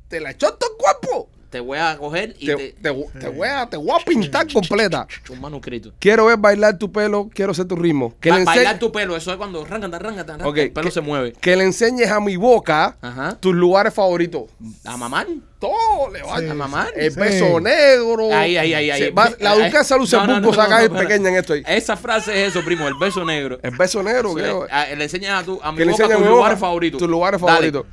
[0.08, 1.30] Te la echó en tu cuerpo.
[1.56, 2.64] Te voy a coger y Te, te...
[2.74, 5.08] te- te voy a, te voy a pintar completa.
[5.30, 5.94] Un manuscrito.
[6.00, 8.14] Quiero ver bailar tu pelo, quiero ser tu ritmo.
[8.20, 10.72] Que, Ba- le, ense- bailar tu pelo, eso es cuando arráncate, arráncate, arráncate, Ok, el
[10.74, 11.32] pelo que- se mueve.
[11.40, 13.38] que le enseñes a mi boca Ajá.
[13.40, 14.44] tus lugares favoritos.
[14.84, 15.28] A mamar.
[15.58, 16.48] Todo le va Sí.
[16.50, 16.92] A mamar.
[16.94, 17.20] El Sí.
[17.22, 18.34] beso negro.
[18.34, 19.10] Ahí, ahí, ahí, ahí.
[19.12, 21.64] Va- la duquesa No, no, Luxemburgo no, a no, caer no, pequeña en esto ahí.
[21.66, 23.60] Esa frase es eso, primo, el beso negro.
[23.64, 24.36] El beso negro,
[24.70, 27.00] a- le enseñas a tu a mi boca tus lugares favoritos.
[27.00, 27.86] Tus lugares favoritos.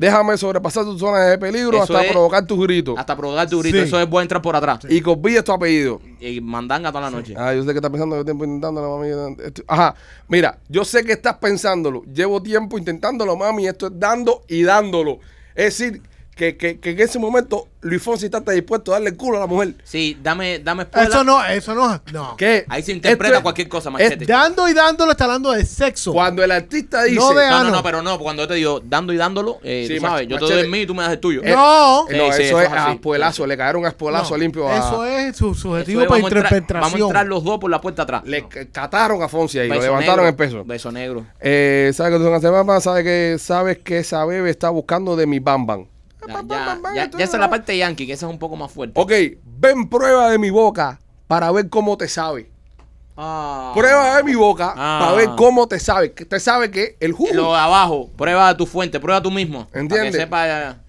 [0.00, 2.98] Déjame sobrepasar tus zonas de peligro Eso hasta es- provocar tus gritos.
[2.98, 3.82] Hasta probar tu grito, Sí.
[3.84, 4.78] eso es voy a entrar por atrás.
[4.88, 6.00] Y que olvides tu apellido.
[6.18, 7.34] Y mandanga toda la noche.
[7.36, 9.10] Ah, yo sé que estás pensando que tiempo intentándolo, mami.
[9.66, 9.94] Ajá,
[10.26, 12.02] mira, yo sé que estás pensándolo.
[12.04, 13.66] Llevo tiempo intentándolo, mami.
[13.66, 15.18] Esto es dando y dándolo.
[15.54, 16.00] Es decir,
[16.40, 19.40] que, que, que en ese momento Luis Fonsi está dispuesto a darle el culo a
[19.40, 19.74] la mujer.
[19.84, 21.10] Sí, dame, dame spoiler.
[21.10, 22.00] Eso no, eso no.
[22.12, 22.34] No.
[22.38, 22.64] ¿Qué?
[22.68, 24.24] Ahí se interpreta Esto cualquier cosa, es machete.
[24.24, 26.12] Dando y dándolo está hablando de sexo.
[26.14, 27.16] Cuando el artista dice.
[27.16, 29.96] No de No, no, pero no, cuando yo te digo dando y dándolo, eh, Sí,
[29.96, 31.42] tú sabes, yo te doy el mío y tú me das el tuyo.
[31.44, 32.06] Eh, No.
[32.08, 33.46] eh, no, Sí, eso, eso es aspuelazo.
[33.46, 34.78] Le cayeron un aspuelazo No, limpio a.
[34.78, 36.80] Eso es su Eso subjetivo es, para vamos, a entrar, interpretación.
[36.92, 38.22] vamos a entrar los dos por la puerta atrás.
[38.24, 39.68] Le cataron a Fonsi ahí.
[39.68, 40.64] lo Beso levantaron negro, el peso.
[40.64, 41.26] Beso negro.
[41.40, 42.80] Eh, ¿Sabes que tú una semana?
[42.80, 45.86] ¿Sabes que, sabes que esa bebé está buscando de mi bam bam?
[46.26, 48.32] Ya, Bam, ya, ya- esto ya es esa es la parte yankee, que esa es
[48.32, 49.00] un poco más fuerte.
[49.00, 49.12] Ok,
[49.58, 52.50] ven prueba de mi boca para ver cómo te sabe.
[53.16, 53.72] Ah.
[53.74, 54.98] Prueba de mi boca Ah.
[55.02, 56.12] para ver cómo te sabe.
[56.12, 57.32] Que te sabe que el jugo.
[57.34, 59.66] Lo de abajo, prueba de tu fuente, prueba tú mismo.
[59.68, 60.12] Para ¿Entiendes?
[60.12, 60.46] que sepa.
[60.46, 60.82] ya-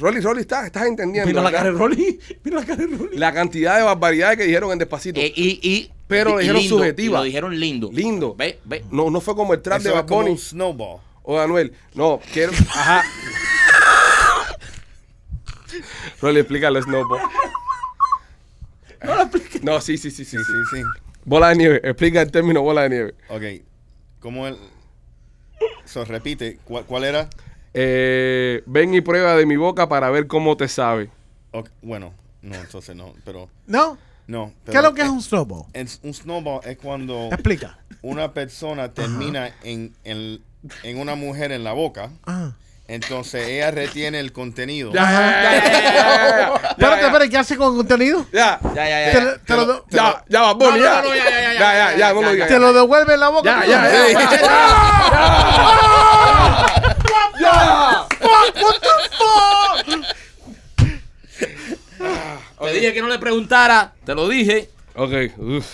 [0.00, 1.28] Rolly, Rolly, estás, estás entendiendo.
[1.28, 2.18] Mira la cara de Rolly.
[2.44, 3.16] Mira la cara de Rolly.
[3.18, 5.18] La cantidad de barbaridades que dijeron en Despacito.
[5.20, 7.18] Eh, y, y, Pero y- lo dijeron lindo, subjetiva.
[7.18, 7.90] y Lo dijeron lindo.
[7.92, 8.34] Lindo.
[8.34, 8.84] Ve, ve.
[8.90, 11.00] No, no fue como el trap Eso de es Bad como Bunny un snowball.
[11.22, 11.72] o Anuel.
[11.94, 12.52] No, quiero.
[12.70, 13.02] Ajá.
[16.22, 17.20] Rolly, explícalo, Snowball.
[19.62, 20.52] No, sí, sí, sí, sí, Sí, sí.
[20.70, 20.82] sí, sí.
[21.24, 21.80] Bola de nieve.
[21.84, 23.14] Explica el término bola de nieve.
[23.28, 23.42] Ok.
[24.20, 24.56] ¿Cómo él?
[25.84, 26.58] So, repite.
[26.64, 27.28] ¿Cuál, cuál era?
[27.74, 31.10] Eh, ven y prueba de mi boca para ver cómo te sabe.
[31.52, 33.14] Ok, Bueno, no, entonces no.
[33.24, 33.98] Pero No.
[34.26, 34.52] No.
[34.66, 35.64] ¿Qué es lo que es un snowball?
[35.72, 37.78] es- un snowball es cuando Explica.
[38.02, 40.42] una persona termina en, en,
[40.82, 42.52] en una mujer en la boca, Ah.
[42.88, 44.92] Entonces ella retiene el contenido.
[44.92, 48.26] Ya, ya, ya, ya, ya, ya, ya, ya, Espérate, ya, espérate, ¿qué hace con contenido?
[48.32, 49.12] Ya, Ya, ya, ya.
[49.12, 49.24] Te, ya.
[49.24, 51.02] lo- te lo, ya, ya, va, Bonnie, No, ya.
[51.02, 53.64] no, no, ya, ya, ya, Ya, ya, ya, ya, te lo devuelve en la boca.
[53.64, 54.30] Ya, ya, ya, ya,
[57.40, 58.06] ya.
[58.18, 59.86] Fuck, what the fuck?
[62.60, 64.70] Te dije que no le preguntara, te lo dije.
[64.94, 65.66] Ok, uf.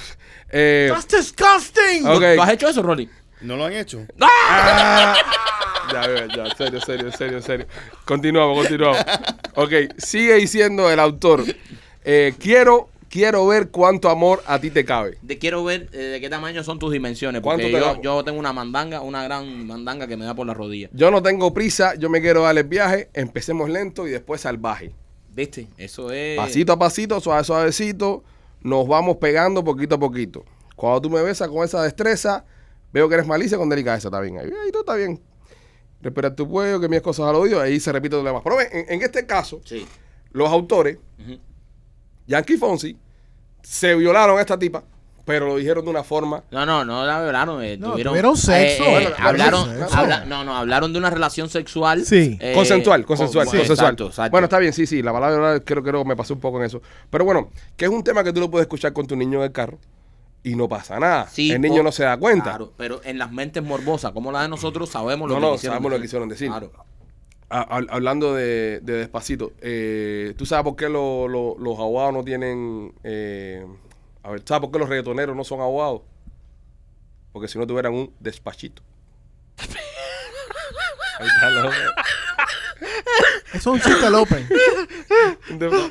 [0.51, 2.05] Eh, That's disgusting.
[2.05, 3.09] ¿Tú has hecho eso, Rolly?
[3.45, 4.07] ¿No lo han hecho?
[4.47, 5.15] Ah.
[5.93, 7.67] Ya, ya, ya, serio, serio, serio, serio.
[8.07, 8.99] Continuamos, continuamos.
[9.55, 11.45] Ok, sigue diciendo el autor.
[12.05, 15.19] eh, quiero, quiero ver cuánto amor a ti te cabe.
[15.27, 17.43] Te quiero ver eh, de qué tamaño son tus dimensiones.
[17.43, 20.47] ¿Cuánto Porque te yo, yo tengo una mandanga, una gran mandanga que me da por
[20.47, 20.89] la rodilla.
[20.93, 23.11] Yo no tengo prisa, yo me quiero dar el viaje.
[23.13, 24.93] Empecemos lento y después salvaje.
[25.35, 25.69] ¿Viste?
[25.77, 26.37] Eso es.
[26.37, 28.25] Pasito a pasito, suave, suavecito,
[28.63, 30.45] nos vamos pegando poquito a poquito.
[30.77, 32.45] Cuando tú me besas con esa destreza,
[32.95, 34.39] veo que eres malicia con delicadeza, está bien.
[34.39, 35.21] Ahí, ahí todo está bien.
[36.01, 38.43] Respira tu cuello, que mis cosas al oído, ahí se repite todo lo demás.
[38.45, 39.87] Pero ven, en, en este caso, Sí.
[40.33, 41.39] los autores, Ujú.
[42.27, 42.97] Yankee Fonsi,
[43.63, 44.85] se violaron a esta tipa,
[45.25, 46.45] pero lo dijeron de una forma.
[46.51, 47.63] No, no, no la violaron.
[47.65, 48.85] eh, No, tuvieron, tuvieron sexo.
[48.85, 49.97] Bueno, hablaron, sexo.
[49.97, 52.05] habla- no, no, hablaron de una relación sexual.
[52.05, 52.37] Sí.
[52.41, 53.79] eh, consensual, consensual, con- consensual.
[53.89, 54.31] Exacto, exacto.
[54.31, 56.81] Bueno, está bien, sí, sí, la palabra creo que me pasó un poco en eso.
[57.11, 59.45] Pero bueno, que es un tema que tú lo puedes escuchar con tu niño en
[59.45, 59.79] el carro
[60.45, 61.27] y no pasa nada.
[61.29, 62.51] Sí, el niño por- no se da cuenta.
[62.51, 65.53] Claro, pero en las mentes morbosas, como la de nosotros, sabemos lo No, que no,
[65.55, 66.49] quisieron sabemos lo que quisieron decir.
[66.51, 66.71] Claro.
[67.51, 72.13] Ha- hab- hablando de, de despacito, eh, ¿tú sabes por qué lo- lo- los abogados
[72.15, 72.93] no tienen...
[73.05, 73.67] eh,
[74.23, 76.03] a ver, ¿sabes por qué los reggaetoneros no son abogados?
[77.33, 78.83] Porque si no tuvieran un despachito.
[81.19, 81.71] Ahí está la-
[83.55, 84.47] Eso es un chiste, López.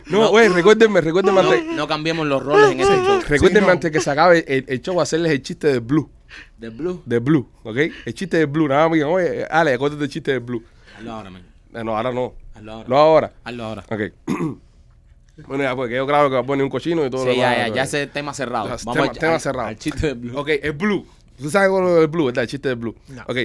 [0.07, 3.21] No, güey, recuérdenme, recuérdenme No, antes, no cambiemos los roles en este show.
[3.27, 3.71] recuérdenme Sí, no.
[3.71, 6.09] antes que se acabe el, el show hacerles el chiste de Blue.
[6.57, 7.01] De Blue.
[7.05, 7.77] De Blue, ¿ok?
[8.05, 8.67] El chiste de Blue.
[8.67, 10.63] Nada más digan, oye, Ale, acuérdate del chiste de Blue.
[10.97, 11.43] Hazlo ahora, man.
[11.73, 12.33] Eh, no, ahora no.
[12.55, 12.87] Hazlo ahora.
[12.89, 13.33] No ahora.
[13.43, 13.83] Hazlo ahora.
[13.89, 14.01] Ok.
[15.47, 17.37] bueno, ya, pues quedó claro que va a poner un cochino y todo lo Sí,
[17.39, 17.67] ya, demás.
[17.69, 18.65] ya, ya ese tema cerrado.
[18.65, 19.67] Ya, Vamos tema- al- tema cerrado.
[19.67, 20.37] Al chiste de Blue.
[20.37, 21.05] Ok, el Blue.
[21.37, 22.43] ¿Tú sabes cuál es el Blue, verdad?
[22.43, 22.95] El chiste del Blue.
[23.09, 23.23] No.
[23.27, 23.37] Ok.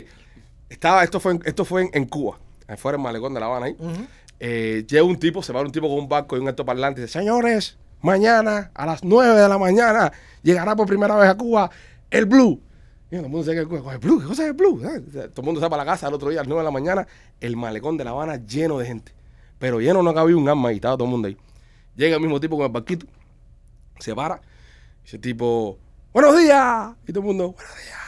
[0.68, 3.66] Estaba, esto fue, en, esto fue en, en Cuba, afuera del malecón de La Habana
[3.66, 3.76] ahí.
[4.40, 7.04] Eh, llega un tipo, se va un tipo con un barco y un altoparlante y
[7.04, 11.70] dice, señores, mañana a las 9 de la mañana llegará por primera vez a Cuba
[12.10, 12.60] el Blue.
[13.10, 14.80] Y todo el mundo se queda con el Blue, ¿qué cosa es el Blue?
[14.84, 15.00] Ah,
[15.34, 16.70] Todo el mundo va para la casa al otro día a las 9 de la
[16.70, 17.06] mañana,
[17.40, 19.12] el malecón de La Habana lleno de gente.
[19.58, 21.36] Pero lleno no cabía un arma y estaba todo el mundo ahí.
[21.96, 23.06] Llega el mismo tipo con el barquito,
[23.98, 24.40] se para,
[25.02, 25.78] dice tipo,
[26.12, 26.90] buenos días.
[27.08, 27.98] Y todo el mundo, buenos días.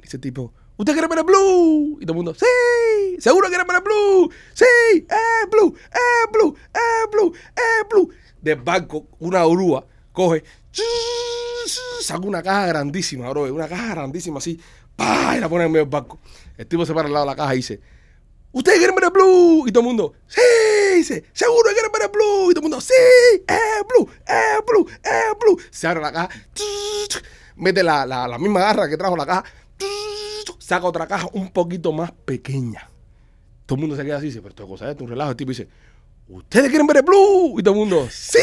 [0.00, 1.98] Dice tipo, ¿usted quiere ver el blue?
[2.00, 4.32] Y todo el mundo, sí, seguro quiere ver el blue.
[4.54, 4.64] Sí,
[5.08, 8.10] eh, blue, eh, blue, eh, blue, eh, blue.
[8.40, 10.42] Del barco, una grúa coge,
[12.00, 14.58] saca una caja grandísima, bro, una caja grandísima así,
[14.96, 15.36] ¡pah!
[15.36, 16.18] y la pone en medio del barco.
[16.56, 17.80] El tipo se para al lado de la caja y dice,
[18.52, 19.68] ¿Ustedes quieren ver el blue?
[19.68, 20.40] Y todo el mundo, sí,
[20.96, 22.50] dice, seguro que quieren ver el blue.
[22.50, 22.94] Y todo el mundo, sí,
[23.46, 25.60] eh, blue, eh, blue, eh, blue.
[25.70, 26.30] Se abre la caja,
[27.56, 29.44] mete la, la, la misma garra que trajo la caja,
[30.70, 32.88] saca otra caja un poquito más pequeña.
[33.66, 35.30] Todo el mundo se queda así, dice, pero esto es cosa, es un relajo.
[35.32, 35.66] El tipo dice,
[36.28, 37.58] ¿ustedes quieren ver el blue?
[37.58, 38.38] Y todo el mundo, sí.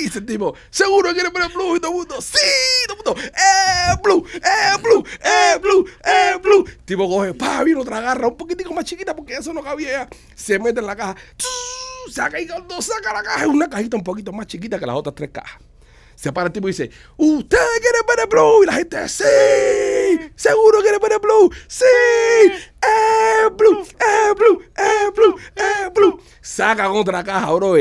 [0.00, 1.76] Dice el tipo, seguro que quieren ver el blue.
[1.76, 2.38] Y todo el mundo, sí.
[2.82, 6.64] Y todo el mundo, eh, blue, eh, blue, eh, blue, eh, blue.
[6.66, 10.08] El tipo coge, pa, viene otra garra un poquitico más chiquita porque eso no cabía.
[10.34, 11.14] Se mete en la caja,
[12.10, 14.96] saca y cuando saca la caja, es una cajita un poquito más chiquita que las
[14.96, 15.60] otras tres cajas.
[16.16, 18.64] Se para el tipo y dice, ¿ustedes quieren ver el blue?
[18.64, 19.24] Y la gente, sí,
[20.34, 26.20] seguro quieren ver el blue, sí, eh, blue, eh, blue, eh, blue, eh, blue.
[26.40, 27.74] Sacan otra caja, bro,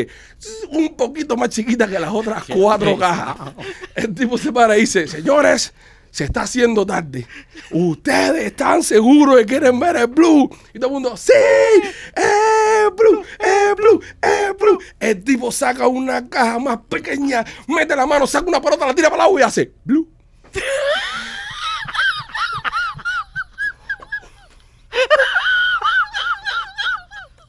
[0.72, 3.54] un poquito más chiquita que las otras cuatro cajas.
[3.96, 5.74] El tipo se para y dice, señores,
[6.14, 7.26] se está haciendo tarde.
[7.72, 10.48] Ustedes están seguros de que quieren ver el blue.
[10.72, 14.80] Y todo el mundo, sí, eh, blue, eh, blue, eh, blue.
[15.00, 19.10] El tipo saca una caja más pequeña, mete la mano, saca una pelota, la tira
[19.10, 20.08] para el agua y hace blue.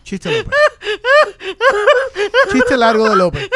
[0.04, 0.54] Chiste López.
[2.52, 3.48] Chiste largo de López.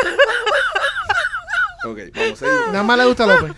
[1.85, 2.53] Ok, vamos a ir.
[2.69, 3.53] Nada más le gusta a López.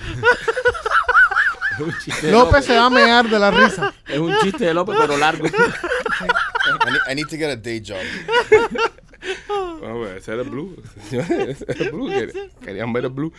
[1.72, 3.94] Es un chiste de López se va a mear de la risa.
[4.07, 5.46] Es un chiste de López, pero largo.
[5.46, 7.96] I need, I need to get a day job.
[9.81, 10.83] Vamos a ver, ese era el blue.
[11.09, 12.09] Señores, ese era el blue.
[12.11, 13.33] Quer- Querían ver el blue.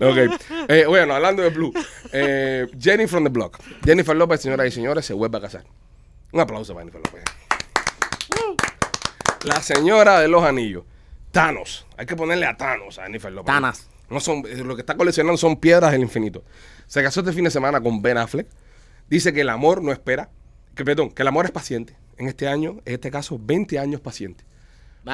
[0.00, 0.40] Ok.
[0.68, 1.72] Eh, bueno, hablando de blue.
[2.12, 3.58] Eh, Jenny from the Block.
[3.84, 5.64] Jennifer López, señoras y señores, se vuelve a casar.
[6.32, 7.24] Un aplauso para Jennifer López.
[9.44, 10.84] La señora de los anillos.
[11.30, 11.86] Thanos.
[11.96, 13.54] Hay que ponerle a Thanos a Jennifer López.
[13.54, 13.88] Tanas.
[14.10, 16.42] No son, eh, lo que está coleccionando son piedras del infinito.
[16.86, 18.48] Se casó este fin de semana con Ben Affleck.
[19.08, 20.30] Dice que el amor no espera.
[20.74, 21.96] Que, perdón, que el amor es paciente.
[22.16, 24.44] En este año, en este caso, 20 años paciente.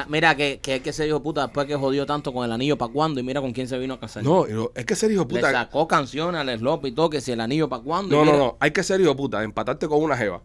[0.09, 2.77] Mira que, que, que ese hijo de puta después que jodió tanto con el anillo
[2.77, 4.23] para cuándo y mira con quién se vino a casar.
[4.23, 5.51] No, es que ser hijo de Le puta.
[5.51, 8.13] sacó canciones al slop y todo, que si el anillo para cuándo.
[8.15, 8.57] No, no, no.
[8.59, 9.43] Hay que ser hijo de puta.
[9.43, 10.41] Empatarte con una jeva.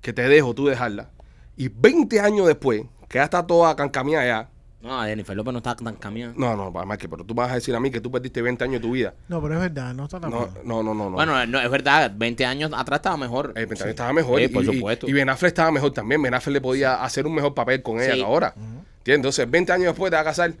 [0.00, 1.10] Que te dejo, tú dejarla.
[1.56, 4.48] Y 20 años después, que ya está toda cancamía ya.
[4.82, 6.32] No, Jennifer López no está tan cambiada.
[6.36, 8.64] No, no, Mike, pero tú me vas a decir a mí que tú perdiste 20
[8.64, 9.12] años de tu vida.
[9.28, 11.04] No, pero es verdad, no está tan No, no, no, no.
[11.04, 11.10] no.
[11.10, 13.52] Bueno, no, es verdad, 20 años atrás estaba mejor.
[13.56, 14.38] Eh, también estaba mejor.
[14.38, 15.06] Sí, y, por y- supuesto.
[15.06, 16.22] Y Ben Affleck estaba mejor también.
[16.22, 18.18] Ben Affleck le podía hacer un mejor papel con ella Sí.
[18.20, 18.54] que ahora.
[18.56, 19.16] ¿Entiendes?
[19.16, 20.54] Entonces, 20 años después te vas a casar.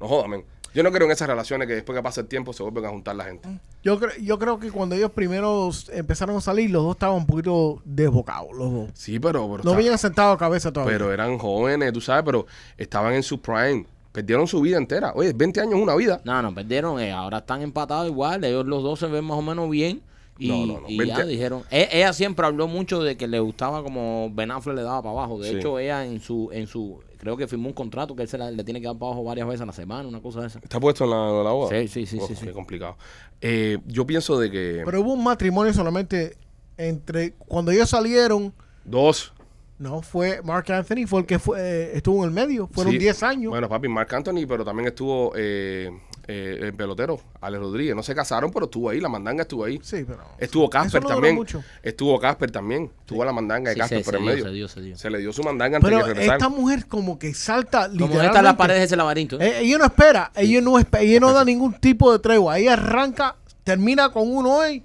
[0.00, 0.44] No jodas, men.
[0.74, 2.88] Yo no creo en esas relaciones que después que pasa el tiempo se vuelven a
[2.88, 3.48] juntar la gente.
[3.82, 7.26] Yo, cre- yo creo que cuando ellos primero empezaron a salir, los dos estaban un
[7.26, 8.90] poquito desbocados, los dos.
[8.94, 9.50] Sí, pero.
[9.50, 10.94] pero No habían sentado cabeza todavía.
[10.94, 12.46] Pero eran jóvenes, tú sabes, pero
[12.78, 13.86] estaban en su prime.
[14.12, 15.12] Perdieron su vida entera.
[15.14, 16.20] Oye, 20 años es una vida.
[16.24, 17.00] No, no, perdieron.
[17.00, 18.44] eh, ahora están empatados igual.
[18.44, 20.02] Ellos los dos se ven más o menos bien.
[20.44, 21.62] Y, No, no, no, y 20 ya dijeron.
[21.70, 25.12] E- ella siempre habló mucho de que le gustaba como Ben Affleck le daba para
[25.12, 25.38] abajo.
[25.38, 25.56] De Sí.
[25.56, 28.50] hecho, ella en su, en su, creo que firmó un contrato que él se la-
[28.50, 30.58] le tiene que dar para abajo varias veces a la semana, una cosa de esa.
[30.58, 31.78] ¿Está puesto en la, en la boda?
[31.78, 32.46] Sí, sí, sí, Oh, sí, sí.
[32.46, 32.96] Qué complicado.
[33.40, 36.36] Eh, yo pienso de que Pero hubo un matrimonio solamente
[36.76, 37.34] entre.
[37.34, 38.52] Cuando ellos salieron,
[38.84, 39.32] dos.
[39.78, 42.68] no fue Mark Anthony, fue el que fue, eh, estuvo en el medio.
[42.72, 42.98] Fueron Sí.
[42.98, 43.50] 10 años.
[43.50, 45.90] Bueno, papi, Marc Anthony, pero también estuvo eh,
[46.28, 47.96] eh, el pelotero, Alex Rodríguez.
[47.96, 49.00] No se casaron, pero estuvo ahí.
[49.00, 49.80] La mandanga estuvo ahí.
[49.82, 50.20] sí, pero.
[50.38, 51.34] Estuvo Casper no también.
[51.34, 51.62] mucho.
[51.82, 52.90] Estuvo Casper también.
[53.00, 54.44] Estuvo la mandanga de Sí, Casper se- por se el dio, medio.
[54.44, 54.96] se dio, se dio.
[54.98, 56.36] Se le dio su mandanga antes Pero de regresar.
[56.36, 58.26] esta mujer como que salta Como literalmente.
[58.28, 59.40] esta las paredes de ese laberinto.
[59.40, 59.46] ¿eh?
[59.48, 62.58] Eh, ella no espera, ella no espe- ella no da ningún tipo de tregua.
[62.58, 64.84] Ella arranca, termina con uno hoy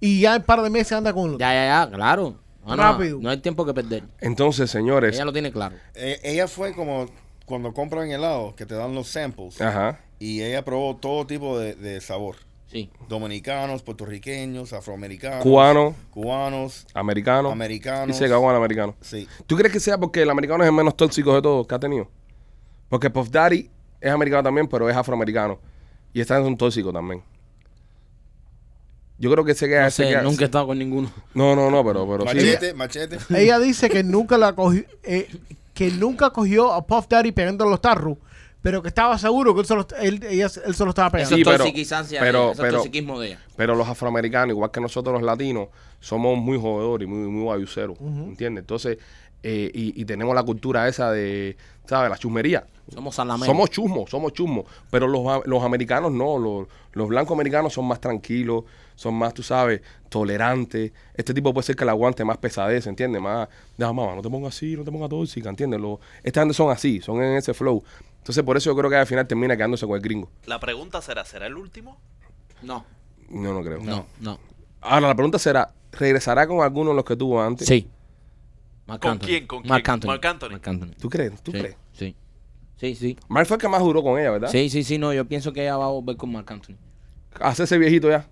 [0.00, 1.38] y ya en par de meses anda con el otro.
[1.40, 2.36] Ya, ya, ya, claro.
[2.66, 3.18] No, no, Rápido.
[3.22, 4.02] No hay tiempo que perder.
[4.20, 5.14] Entonces, señores.
[5.14, 5.74] Ella lo tiene claro.
[5.94, 7.06] Eh, ella fue como
[7.48, 9.60] cuando compran helado, que te dan los samples.
[9.60, 9.98] Ajá.
[10.20, 12.36] Y ella probó todo tipo de, de sabor.
[12.70, 12.90] Sí.
[13.08, 15.42] Dominicanos, puertorriqueños, afroamericanos.
[15.42, 17.50] Cubano, Cubanos, americano.
[17.50, 18.14] americanos.
[18.14, 18.94] Y se cagó el americano.
[19.00, 19.26] Sí.
[19.46, 21.78] ¿Tú crees que sea porque el americano es el menos tóxico de todos que ha
[21.78, 22.08] tenido?
[22.90, 25.58] Porque Puff Daddy es americano también, pero es afroamericano.
[26.12, 27.22] Y está en un tóxico también.
[29.18, 29.84] Yo creo que se queda...
[29.84, 31.10] No se sé, queda- nunca he estado con ninguno.
[31.34, 32.36] No, no, no, pero, pero sí.
[32.36, 33.18] Machete, machete.
[33.34, 35.26] Ella dice que nunca la cogió, eh,
[35.78, 38.18] que nunca cogió a Puff Daddy pegando los tarros,
[38.60, 41.28] pero que estaba seguro que él se lo, él, ella- él se lo estaba pegando.
[41.28, 43.40] Eso Sí, es pero- toxiquizancia pero- de ella, eso es pero- toxiquismo de ella.
[43.56, 45.68] Pero los afroamericanos, igual que nosotros los latinos,
[46.00, 48.62] somos muy jodedores y muy, muy babuceros, ¿entiendes?
[48.62, 48.98] Entonces,
[49.44, 52.10] eh, y, y tenemos la cultura esa de, ¿sabes?
[52.10, 52.66] La chusmería.
[52.92, 53.46] Somos salameros.
[53.46, 54.64] Somos chusmos, somos chusmos.
[54.90, 58.64] Pero los, a- los americanos no, los, los blancos americanos son más tranquilos,
[58.98, 60.90] son más, tú sabes, tolerantes.
[61.14, 63.22] Este tipo puede ser que le aguante más pesadez, ¿entiendes?
[63.22, 65.80] Más, no, mamá, no te pongas así, no te pongas tóxica, ¿entiendes?
[66.24, 67.80] Esta gente son así, son en ese flow.
[68.18, 70.28] Entonces, por eso yo creo que al final termina quedándose con el gringo.
[70.46, 71.96] La pregunta será, ¿será el último?
[72.62, 72.84] No,
[73.30, 73.78] No, no creo.
[73.80, 74.40] no, no.
[74.80, 77.68] Ahora, la pregunta será, ¿regresará con alguno de los que tuvo antes?
[77.68, 77.88] Sí.
[78.84, 79.26] ¿Con Anthony.
[79.26, 79.46] quién?
[79.46, 79.72] ¿Con quién?
[79.74, 80.06] Anthony.
[80.08, 80.50] Marc Anthony.
[80.50, 80.90] Marc Anthony.
[81.00, 81.40] ¿Tú crees?
[81.40, 81.76] ¿Tú sí, crees?
[81.92, 82.16] Sí.
[82.78, 83.16] Sí, sí.
[83.28, 84.48] Mark fue el que más duró con ella, ¿verdad?
[84.50, 86.74] Sí, sí, sí, no, yo pienso que ella va a volver con Marc Anthony.
[87.40, 88.26] Hace ese viejito ya.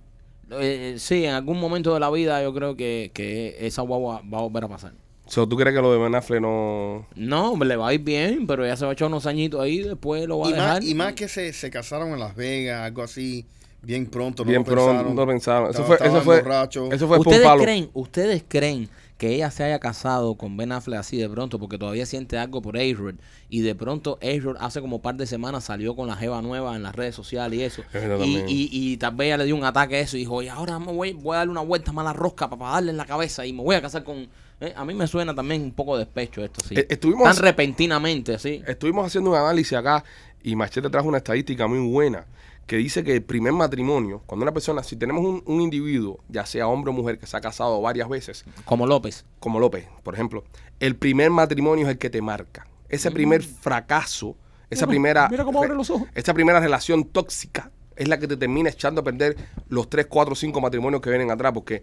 [0.50, 4.22] Eh, eh, sí, en algún momento de la vida yo creo que, que esa guagua
[4.32, 4.92] va a volver a pasar.
[5.26, 7.04] So, ¿Tú crees que lo de Ben Affleck no...?
[7.16, 9.78] No, le va a ir bien, pero ya se va a echar unos añitos ahí,
[9.78, 10.74] después lo va a dejar.
[10.82, 13.44] más, y más que se, se casaron en Las Vegas, algo así,
[13.82, 14.44] bien pronto.
[14.44, 15.16] No Bien lo pronto, pensaron.
[15.16, 15.70] no pensaron.
[15.70, 16.92] Eso Estaba- fue, eso fue, borrachos.
[16.92, 17.62] eso fue por un ¿Ustedes palo.
[17.62, 21.78] creen, ¿Ustedes creen que ella se haya casado con Ben Affleck así de pronto porque
[21.78, 23.14] todavía siente algo por A-Rod
[23.48, 26.82] y de pronto A-Rod hace como par de semanas salió con la jeva nueva en
[26.82, 27.82] las redes sociales y eso
[28.26, 30.48] y, y, y tal vez ella le dio un ataque a eso y dijo y
[30.48, 32.96] ahora me voy, voy a darle una vuelta más a la rosca para darle en
[32.98, 34.28] la cabeza y me voy a casar con
[34.60, 36.74] eh, a mí me suena también un poco de despecho esto sí.
[36.76, 40.04] Eh, estuvimos- tan repentinamente así Estuvimos haciendo un análisis acá
[40.42, 42.26] y Machete trajo una estadística muy buena
[42.66, 46.44] que dice que el primer matrimonio, cuando una persona, si tenemos un, un individuo, ya
[46.46, 50.14] sea hombre o mujer, que se ha casado varias veces, como López como López, por
[50.14, 50.44] ejemplo,
[50.80, 52.66] el primer matrimonio es el que te marca.
[52.88, 54.36] Ese primer fracaso,
[54.70, 55.28] esa primera...
[55.28, 55.30] Mm.
[55.30, 56.08] mira cómo abre los ojos.
[56.14, 59.36] Esa primera relación tóxica es la que te termina echando a perder
[59.68, 61.82] los 3, 4, 5 matrimonios que vienen atrás, porque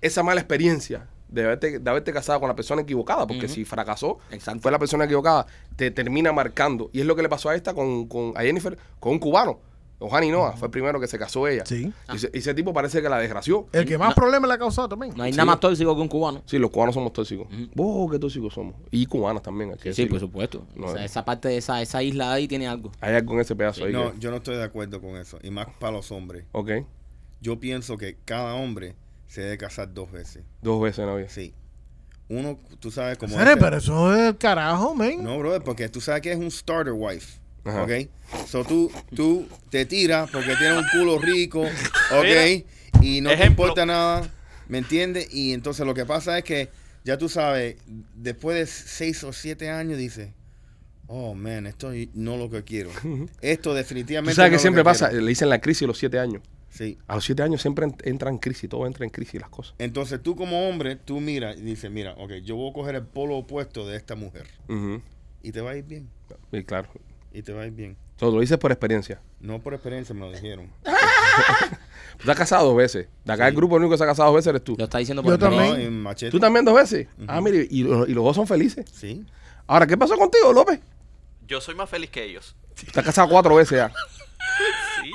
[0.00, 4.18] esa mala experiencia de haberte, de haberte casado con la persona equivocada, porque si fracasó,
[4.30, 4.62] Exacto.
[4.62, 6.90] fue la persona equivocada, te termina marcando.
[6.92, 9.60] Y es lo que le pasó a esta con, con a Jennifer, con un cubano.
[9.98, 11.64] Ohani Noah fue el primero que se casó ella.
[11.64, 11.90] Sí.
[12.12, 13.66] Y ese, tipo parece que la desgració.
[13.72, 15.14] El que más problemas le ha causado también.
[15.16, 15.36] no hay Sí.
[15.38, 17.48] nada más tóxico que un cubano Sí, los cubanos somos tóxicos.
[17.76, 18.74] Oh, qué tóxicos somos.
[18.90, 19.70] Y cubanos también.
[19.70, 20.10] hay que sí decirlo.
[20.10, 21.06] por supuesto No, O sea, eh.
[21.06, 23.92] esa parte de esa esa isla ahí tiene algo Hay algo en ese pedazo ahí.
[23.92, 25.38] No, que- yo no estoy de acuerdo con eso.
[25.42, 26.44] Y más para los hombres.
[26.52, 26.70] ok.
[27.40, 30.42] Yo pienso que cada hombre se debe casar dos veces.
[30.62, 31.28] Dos veces en la vida.
[31.28, 31.54] Sí.
[32.28, 35.22] Uno, tú sabes cómo Seres, es el- pero eso es el carajo, men.
[35.22, 37.38] No, brother, porque tú sabes que es un starter wife.
[37.66, 37.82] Ajá.
[37.84, 37.90] ¿ok?
[38.46, 42.64] So tú, tú te tiras porque tienes un culo rico, ¿ok?
[43.02, 44.28] Y no te importa nada,
[44.68, 45.28] ¿me entiendes?
[45.34, 46.70] Y entonces lo que pasa es que,
[47.04, 47.76] ya tú sabes,
[48.14, 50.30] después de seis o siete años dices,
[51.08, 52.90] oh, man, esto no es lo que quiero.
[53.40, 55.22] Esto definitivamente Tú sabes no que siempre pasa, quiero".
[55.24, 56.42] le dicen la crisis a los siete años.
[56.68, 56.98] Sí.
[57.06, 59.74] A los siete años siempre en- entra en crisis, todo entra en crisis las cosas.
[59.78, 63.02] Entonces tú como hombre, tú miras y dices, mira, ok, yo voy a coger el
[63.06, 64.46] polo opuesto de esta mujer.
[65.42, 66.08] Y te va a ir bien.
[66.52, 66.88] Y claro.
[67.36, 67.96] Y te va a ir bien.
[68.16, 69.20] Todo lo dices por experiencia.
[69.40, 70.70] No por experiencia me lo dijeron.
[72.16, 73.08] Tú estás casado dos veces.
[73.26, 74.74] De acá el grupo único que se ha casado dos veces eres tú.
[74.78, 75.68] Lo está diciendo por Yo también.
[75.68, 76.30] No, en machete.
[76.30, 77.08] ¿Tú también dos veces?
[77.28, 78.86] Ah, mire, y, los- y los dos son felices.
[78.90, 79.26] Sí.
[79.66, 80.80] Ahora, ¿qué pasó contigo, López?
[81.46, 82.56] Yo soy más feliz que ellos.
[82.86, 83.92] Estás casado cuatro veces ya.
[85.02, 85.10] Sí.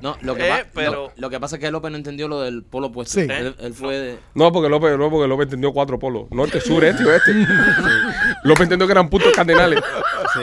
[0.00, 2.28] No, lo que, Eh, pa- pero- lo, lo que pasa es que López no entendió
[2.28, 3.14] lo del polo opuesto.
[3.20, 3.26] Sí.
[3.28, 4.18] Él, él fue de...
[4.34, 6.30] No, porque López, no, porque López entendió cuatro polos.
[6.30, 7.32] Norte, sur, este y oeste.
[8.44, 9.80] López entendió que eran puntos cardinales.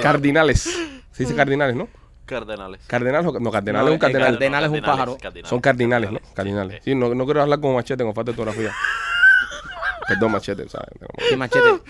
[0.01, 0.67] Cardinales.
[1.15, 1.87] Se dice cardinales, ¿no?
[2.25, 2.81] Cardenales.
[2.87, 4.31] Cardinales, o- no, cardinal No, es un cardenal.
[4.33, 5.17] cardenal es un pájaro.
[5.43, 6.19] Son cardinales, ¿no?
[6.33, 6.81] Cardinales.
[6.83, 8.73] Sí, no, no quiero hablar como machete con falta de ortografía.
[10.07, 10.89] Perdón, machete, ¿sabes?
[11.29, 11.81] Sí, machete.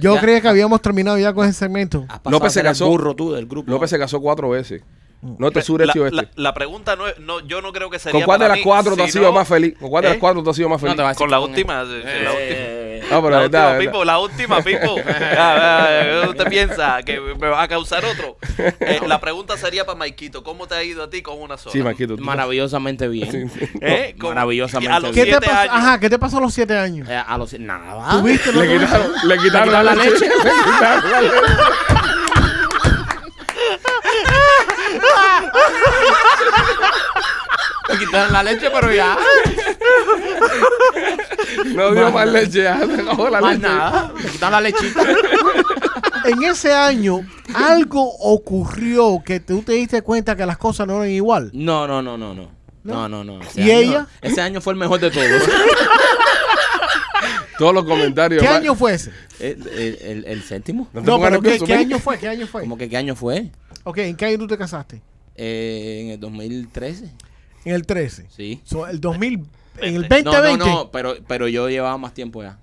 [0.00, 2.06] Yo creía que habíamos terminado ya con ese segmento.
[2.24, 3.70] López se casó- burro tú del grupo.
[3.70, 4.82] López se casó cuatro veces.
[5.22, 6.16] Norte, sur, este y la, oeste.
[6.16, 8.48] la- la pregunta no es, no, yo no creo que sería ¿Con cuál de para
[8.54, 9.74] las mí, cuatro te has sino- sido más feliz?
[9.78, 10.20] ¿Con cuál de las ¿Eh?
[10.20, 10.96] cuatro te has sido más No, feliz?
[10.96, 12.34] te a decir Con la con- última, sí, la última.
[12.40, 14.04] Eh, No, pero la es última, verdad, Pipo, verdad.
[14.06, 14.96] la última, Pipo.
[15.38, 15.88] Ah,
[16.24, 18.36] ah, ¿Usted piensa que me va a causar otro?
[18.80, 20.42] Eh, la pregunta sería para Maikito.
[20.42, 21.72] ¿cómo te ha ido a ti con una sola?
[21.72, 22.16] Sí, Maquito.
[22.16, 23.50] tú- Maravillosamente bien.
[23.80, 24.14] ¿Eh?
[24.18, 24.30] ¿Cómo?
[24.34, 25.38] Maravillosamente A los ¿Qué bien.
[25.40, 25.60] te siete pasó?
[25.72, 25.84] años.
[25.86, 27.08] Ajá, ¿qué te pasó a los siete años?
[27.10, 27.52] Eh, a los...
[27.58, 28.10] Nada.
[28.20, 28.52] ¿Tuviste?
[28.52, 28.86] ¿No Le tuviste?
[28.86, 30.12] quitaron, le quitaron la, quitaron la leche.
[30.12, 30.28] leche.
[30.44, 31.34] Le quitaron la leche.
[38.28, 39.16] La leche, pero ya.
[41.74, 42.62] No dio más leche.
[42.62, 43.68] Ya se acabó la Más leche.
[43.68, 44.12] nada.
[44.14, 45.02] Me quitaron la lechita.
[46.24, 47.20] En ese año,
[47.54, 51.50] algo ocurrió que tú te diste cuenta que las cosas no eran igual.
[51.54, 52.50] No, no, no, no, no.
[52.82, 53.40] No, no, no.
[53.42, 54.06] Ese ¿Y año- ella?
[54.22, 55.26] Ese año fue el mejor de todos.
[57.58, 58.40] Todos los comentarios.
[58.42, 59.10] ¿Qué año fue ese?
[59.38, 60.88] el, el- el- el séptimo.
[60.94, 61.86] No te No, pongas pero ¿qué, nervioso, qué men.
[61.92, 62.18] año fue?
[62.18, 62.62] ¿Qué año fue?
[62.62, 63.50] ¿Cómo que qué año fue?
[63.84, 65.02] Ok, ¿en qué año tú te casaste?
[65.36, 67.10] Eh, en el 2013.
[67.64, 68.26] En el 13.
[68.30, 68.60] Sí.
[68.64, 69.46] So, el 2000,
[69.78, 70.22] en el Veinte.
[70.24, 70.64] No, 2020.
[70.64, 72.58] no, no, pero, pero yo llevaba más tiempo ya.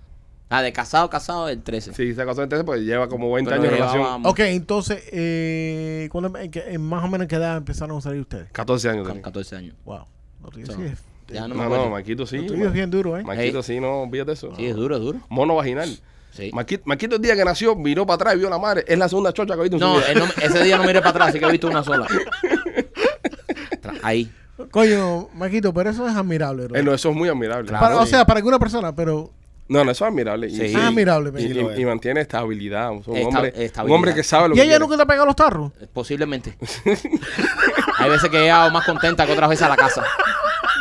[0.50, 1.94] Ah, de casado, casado, el 13.
[1.94, 4.26] Sí, se casó en 13, pues lleva como 20 Pero años de relación.
[4.26, 8.02] Ok, entonces, eh, ¿cuándo- en qué- en más o menos en qué edad empezaron a
[8.02, 8.50] salir ustedes?
[8.54, 9.24] 14 años Con tenía.
[9.24, 9.76] 14 años.
[9.84, 10.06] Wow.
[10.52, 12.40] Tuyo So, sí es- Ya no No, no, Maquito sí.
[12.48, 13.24] tuyo es bien duro, ¿eh?
[13.24, 13.64] Maquito Hey.
[13.76, 14.54] sí, no, olvídate eso.
[14.56, 15.20] Sí, es duro, es duro.
[15.28, 16.00] Mono vaginal.
[16.32, 16.52] Sí.
[16.54, 18.86] Maquito, Maquito el día que nació miró para atrás y vio a la madre.
[18.88, 20.12] Es la segunda chocha que ha visto en No, su vida.
[20.14, 22.08] él no- ese día no miré para atrás, así que he visto una sola.
[24.04, 24.32] Ahí.
[24.72, 26.68] Coño, Maquito, pero eso es admirable.
[26.74, 27.68] Eh, no, eso es muy admirable.
[27.70, 27.86] Claro.
[27.86, 29.32] Para- o sea, para alguna persona, pero
[29.70, 30.48] No, no, eso es admirable.
[30.48, 30.62] Y, Sí.
[30.62, 31.32] y- es admirable.
[31.42, 31.46] y-
[31.78, 32.90] y- y mantiene estabilidad.
[32.92, 34.80] Un, Esta- hombre, un hombre que sabe lo ¿Y que ella quiere.
[34.86, 35.72] nunca te ha pegado los tarros?
[35.82, 36.58] Eh, Posiblemente.
[38.00, 40.04] Hay veces que he llegado más contenta que otras veces a la casa.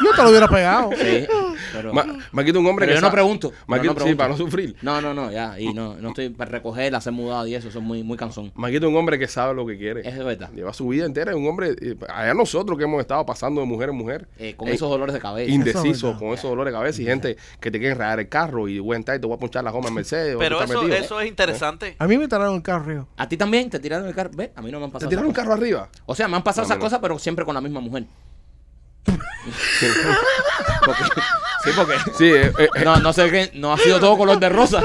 [0.05, 0.91] Yo te lo hubiera pegado.
[0.93, 1.27] Sí.
[1.77, 3.53] Pero, Ma- Maquito es un hombre pero que yo no sabe- pregunto.
[3.67, 4.17] no sí, pregunto.
[4.17, 4.77] para no sufrir.
[4.83, 5.59] No, no, no, ya.
[5.61, 7.69] Y no, no estoy para recoger, hacer mudado y eso.
[7.69, 8.53] Eso es muy, muy cansón.
[8.55, 10.09] Maquito es un hombre que sabe lo que quiere.
[10.09, 10.51] Es verdad.
[10.53, 11.33] Lleva su vida entera.
[11.33, 11.75] Es un hombre.
[11.81, 14.29] eh, Allá nosotros que hemos estado pasando de mujer en mujer.
[14.39, 15.51] Eh, con eh, esos dolores de cabeza.
[15.51, 16.21] Eso es Indeciso, verdad.
[16.21, 18.95] con esos dolores de cabeza y gente que te quiere enredar el carro y voy
[18.95, 20.37] a entrar y te voy a punchar la goma en Mercedes.
[20.39, 20.97] Pero eso, metido.
[20.97, 21.97] eso es interesante.
[21.99, 23.07] A mí me tararon el carro arriba.
[23.17, 24.31] ¿A ti también te tiraron el carro?
[24.35, 24.51] ¿Ves?
[24.55, 25.09] A mí no me han ¿Te pasado.
[25.11, 25.89] tiraron un esas carro arriba?
[26.07, 26.85] O sea, me han pasado No, esas no.
[26.85, 28.05] cosas, pero siempre con la misma mujer.
[30.87, 31.05] Porque-
[31.65, 31.95] sí, porque.
[32.17, 33.51] Sí, eh, eh, eh, No, no sé qué.
[33.55, 34.83] No ha sido todo color de rosa.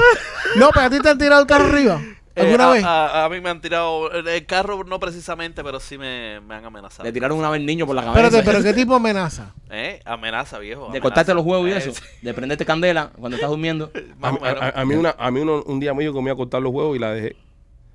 [0.56, 2.00] No, pero a ti te han tirado el carro arriba.
[2.34, 2.84] ¿Alguna Eh, a, vez?
[2.84, 6.64] A, a mí me han tirado el carro, no precisamente, pero sí me, me han
[6.64, 7.04] amenazado.
[7.04, 8.26] Le tiraron una vez niño por la cabeza.
[8.26, 9.52] Espérate, pero ¿qué tipo de amenaza?
[9.70, 10.00] ¿Eh?
[10.06, 10.88] Amenaza, viejo.
[10.90, 11.92] De cortarte los huevos y eso.
[12.22, 13.90] De prenderte candela cuando estás durmiendo.
[14.22, 14.62] a, a- menos.
[14.62, 16.36] a- a mí, una, a mí uno, un día me dijo que me iba a
[16.36, 17.36] cortar los huevos y la dejé.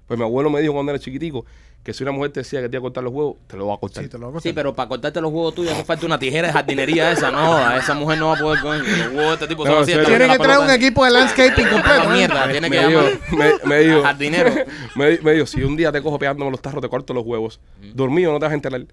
[0.08, 1.44] Pues mi abuelo me dijo cuando era chiquitico
[1.84, 3.68] que si una mujer te decía que te iba a cortar los huevos, te lo
[3.68, 4.04] va a cortar.
[4.04, 6.48] Sí, te lo hago Sí, pero para cortarte los huevos tuyos hace falta una tijera
[6.48, 7.32] de jardinería esa.
[7.32, 9.66] No, a esa mujer no va a poder con los huevos de este tipo.
[9.66, 12.04] No, Tiene que traer un equipo de landscaping completo.
[12.04, 12.14] ¿eh?
[12.14, 13.20] mierda, tiene que me, dijo, llamar
[13.64, 14.56] me, me dijo, jardinero.
[14.96, 17.26] me, di- me dijo, si un día te cojo pegándome los tarros, te corto los
[17.26, 17.62] huevos.
[17.94, 18.86] Dormido, no te vas a enterar.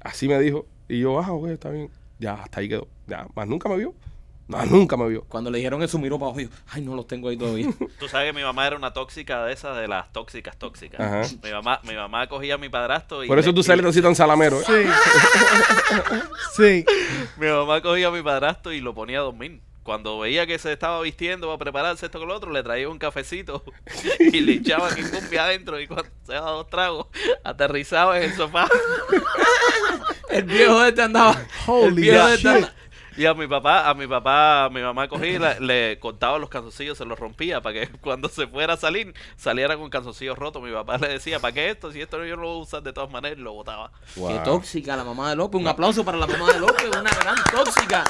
[0.00, 0.64] Así me dijo.
[0.88, 1.90] Y yo, ah, ok, está bien.
[2.18, 2.88] Ya, hasta ahí quedó.
[3.06, 3.94] Ya, más nunca me vio.
[4.48, 5.24] No, nunca me vio.
[5.24, 7.68] Cuando le dijeron eso, miró para abajo y dijo, ay, no los tengo ahí todavía.
[7.98, 10.98] Tú sabes que mi mamá era una tóxica de esas, de las tóxicas tóxicas.
[11.00, 11.22] Ajá.
[11.42, 13.28] Mi mamá, mi mamá cogía a mi padrastro y...
[13.28, 14.60] Por eso le- tú sales le- así tan salamero.
[14.60, 14.64] ¿eh?
[14.66, 14.90] Sí.
[16.56, 16.84] Sí.
[17.36, 19.60] Mi mamá cogía a mi padrastro y lo ponía a dormir.
[19.84, 22.98] Cuando veía que se estaba vistiendo para prepararse esto con lo otro, le traía un
[22.98, 23.64] cafecito
[24.20, 27.06] y le echaba que cumbia adentro y cuando se daba dos tragos,
[27.44, 28.68] aterrizaba en el sofá.
[30.30, 31.32] el viejo este andaba.
[31.32, 32.72] el Holy viejo este andaba.
[33.18, 36.38] Y a mi papá, a mi papá, a mi mamá cogí y la- le cortaba
[36.38, 40.38] los calzoncillos, se los rompía para que cuando se fuera a salir, saliera con calzoncillos
[40.38, 40.62] rotos.
[40.62, 41.90] Mi papá le decía, ¿para qué esto?
[41.90, 43.90] Si esto yo no lo voy a usar de todas maneras, y lo botaba.
[44.16, 44.28] Wow.
[44.28, 45.60] Qué tóxica la mamá de López.
[45.60, 48.04] Un aplauso para la mamá de López, una gran tóxica.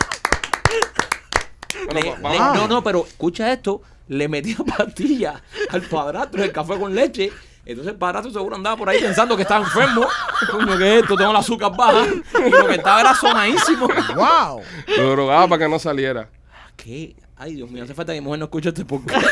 [1.87, 3.83] Bueno, Le- va- le- vamos- no, no, pero escucha esto.
[4.09, 7.31] Le metía pastillas al padrastro del café con leche.
[7.69, 10.07] Entonces el padrastro seguro andaba por ahí pensando que estaba enfermo.
[10.51, 11.17] Coño, ¿qué es esto?
[11.19, 12.07] Tengo el azúcar baja.
[12.47, 13.87] Y lo que estaba era sonadísimo.
[14.17, 14.63] ¡Wow!
[14.97, 16.31] Lo drogaba para que no saliera.
[16.77, 17.15] ¿Qué?
[17.37, 19.27] Ay, Dios mío, hace falta que mi mujer no escuche este podcast.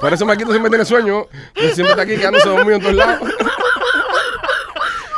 [0.00, 1.26] Por eso Marquito siempre tiene sueño.
[1.54, 3.30] Siempre está aquí quedándose dormido en todos lados.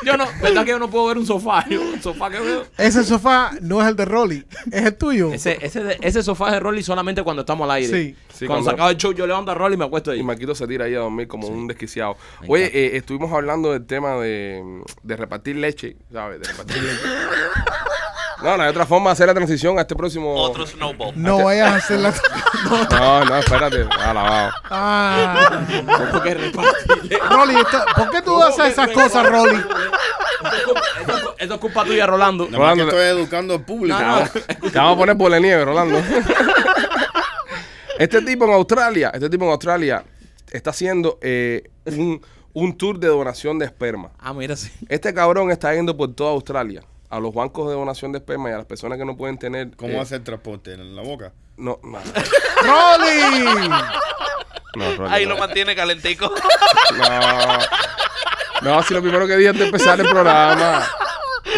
[0.06, 1.64] Yo no, ¿verdad que yo no puedo ver un sofá?
[1.70, 2.64] Yo, el sofá que veo.
[2.78, 5.32] Ese sofá no es el de Rolly, es el tuyo.
[5.32, 7.88] Ese, ese, de- ese sofá es de Rolly solamente cuando estamos al aire.
[7.88, 8.16] Sí.
[8.32, 10.20] Sí, cuando cuando- se acaba el show, yo levanto a Rolly y me acuesto ahí.
[10.20, 12.16] Y Marquito se tira ahí a dormir como un desquiciado.
[12.42, 16.40] Me Oye, eh, estuvimos hablando del tema de, de repartir leche, ¿sabes?
[16.40, 17.00] De repartir leche.
[18.42, 20.34] No, no hay otra forma de hacer la transición a este próximo.
[20.34, 21.12] Otro snowball.
[21.16, 22.14] No vayas a hacer la...
[22.90, 23.86] No, no, espérate.
[23.98, 24.50] Alabado.
[24.70, 25.66] Ah.
[26.10, 27.18] ¿Cómo que repartirle?
[27.30, 29.62] Rolly, esto- ¿por qué tú haces esas cosas, Rolly?
[31.38, 32.48] Esto es culpa- tuya, Rolando.
[32.48, 33.98] Que Rolando, estoy educando al público.
[33.98, 34.28] No, no.
[34.70, 36.02] Te vamos a poner por la nieve, Rolando.
[37.98, 40.04] Este tipo en Australia, este tipo en Australia
[40.50, 42.20] está haciendo eh, un,
[42.52, 44.10] un tour de donación de esperma.
[44.18, 44.70] Ah, mira, sí.
[44.88, 48.52] Este cabrón está yendo por toda Australia a los bancos de donación de esperma y
[48.52, 49.76] a las personas que no pueden tener.
[49.76, 50.74] ¿Cómo eh, hace el transporte?
[50.74, 51.32] ¿En la boca?
[51.56, 51.98] No, no,
[52.62, 53.68] ¡Rolly!
[54.76, 55.34] no, Rolly, Ahí no.
[55.34, 56.30] lo mantiene calentico.
[56.98, 57.58] No.
[58.62, 60.84] No, si lo primero que dije antes de empezar el programa.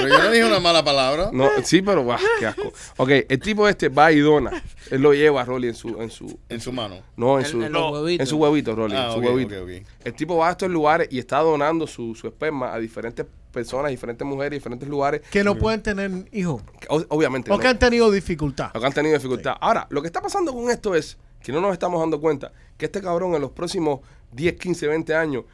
[0.03, 1.31] Pero yo no dije una mala palabra.
[1.33, 2.73] No, sí, pero guau, qué asco.
[2.97, 4.63] Ok, el tipo este va y dona.
[4.91, 6.97] Él lo lleva a Rolly en su, en su, En su mano.
[7.17, 8.21] no, en su, en los huevitos.
[8.21, 9.63] en su huevito, Rolly, Ah, en su ok, huevito.
[9.63, 9.89] ok, ok.
[10.05, 13.91] El tipo va a estos lugares y está donando su, su esperma a diferentes personas,
[13.91, 15.23] diferentes mujeres, diferentes lugares.
[15.31, 16.63] Que no pueden tener hijos.
[16.81, 18.71] que o- Obviamente, Porque no, han tenido dificultad.
[18.75, 19.57] lo que han tenido dificultad.
[19.61, 22.87] Ahora, lo que está pasando con esto es que no nos estamos dando cuenta que
[22.87, 24.01] este cabrón en los próximos
[24.33, 25.45] 10, 15, 20 años,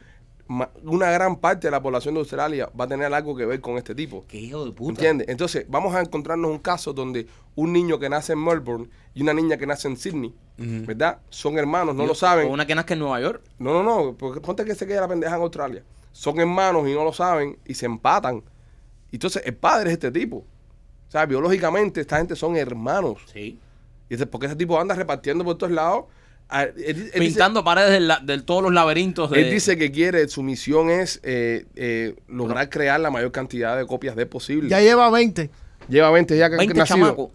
[0.47, 3.77] una gran parte de la población de Australia va a tener algo que ver con
[3.77, 4.23] este tipo.
[4.27, 4.91] Qué hijo de puta.
[4.91, 5.27] ¿Entiendes?
[5.27, 9.33] Entonces, vamos a encontrarnos un caso donde un niño que nace en Melbourne y una
[9.33, 11.19] niña que nace en Sydney, ¿verdad?
[11.29, 12.47] Son hermanos, no lo saben.
[12.47, 13.41] O una que nazca en Nueva York.
[13.57, 15.83] No, no, no, porque ponte que se quede la pendeja en Australia.
[16.11, 18.43] Son hermanos y no lo saben y se empatan.
[19.11, 20.37] Entonces, el padre es este tipo.
[20.37, 23.21] O sea, biológicamente, esta gente son hermanos.
[23.33, 23.59] Sí.
[24.09, 26.05] Y dice, porque ese tipo anda repartiendo por todos lados.
[26.49, 26.75] Ah, Él,
[27.05, 29.41] dice- Pintando paredes de, la- de todos los laberintos de...
[29.41, 33.85] él dice que quiere, su misión es eh, eh, lograr crear la mayor cantidad de
[33.87, 34.69] copias de posible.
[34.69, 35.49] Ya lleva 20.
[35.89, 36.97] Lleva 20 ya que 20 nacido.
[36.97, 37.29] chamacos.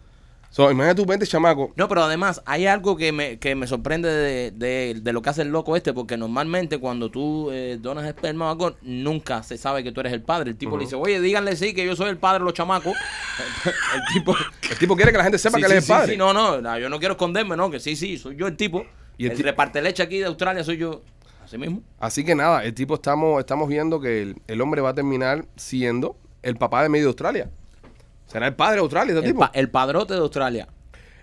[0.52, 1.70] So, imagínate tú 20 chamacos.
[1.76, 5.30] No, pero además hay algo que me, que me sorprende de, de- de lo que
[5.30, 9.56] hace el loco este, porque normalmente cuando tú eh, donas esperma o algo, nunca se
[9.58, 10.50] sabe que tú eres el padre.
[10.50, 12.94] El tipo le dice, oye, díganle sí que yo soy el padre de los chamacos.
[13.64, 14.34] el tipo...
[14.70, 16.12] El tipo quiere que la gente sepa Sí, que sí, él es el sí, padre.
[16.12, 18.84] sí, no, no, yo no quiero esconderme, no, que sí, sí, soy yo el tipo.
[19.20, 21.02] Y el el reparte leche aquí de Australia soy yo.
[21.44, 21.82] Así mismo.
[21.98, 25.44] Así que nada, el tipo estamos, estamos viendo que el, el hombre va a terminar
[25.56, 27.50] siendo el papá de medio Australia.
[28.26, 29.40] Será el padre de Australia, este El, tipo.
[29.40, 30.68] pa- el padrote de Australia.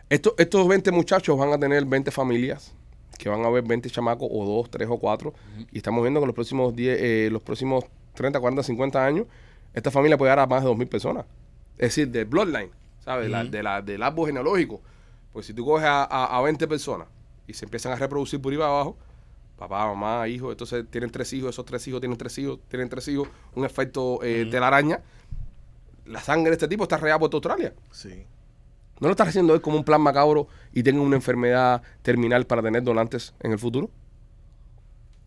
[0.09, 2.73] Estos, estos 20 muchachos van a tener 20 familias,
[3.17, 5.33] que van a haber 20 chamacos, o 2, 3 o 4.
[5.71, 9.25] Y estamos viendo que los próximos 10, eh, los próximos 30, 40, 50 años,
[9.73, 11.25] esta familia puede dar a más de 2.000 personas.
[11.77, 12.69] Es decir, del bloodline,
[12.99, 13.29] ¿sabes?
[13.29, 14.81] La- de la, del árbol genealógico.
[15.31, 17.07] Pues si tú coges a, a, a 20 personas
[17.47, 18.97] y se empiezan a reproducir por ahí para abajo,
[19.57, 23.07] papá, mamá, hijo, entonces tienen tres hijos, esos tres hijos tienen tres hijos, tienen tres
[23.07, 25.01] hijos, un efecto eh, telaraña.
[26.05, 27.73] La sangre de este tipo está regada por toda Australia.
[27.91, 28.25] Sí.
[28.99, 32.61] ¿No lo estás haciendo él como un plan macabro y tenga una enfermedad terminal para
[32.61, 33.89] tener donantes en el futuro?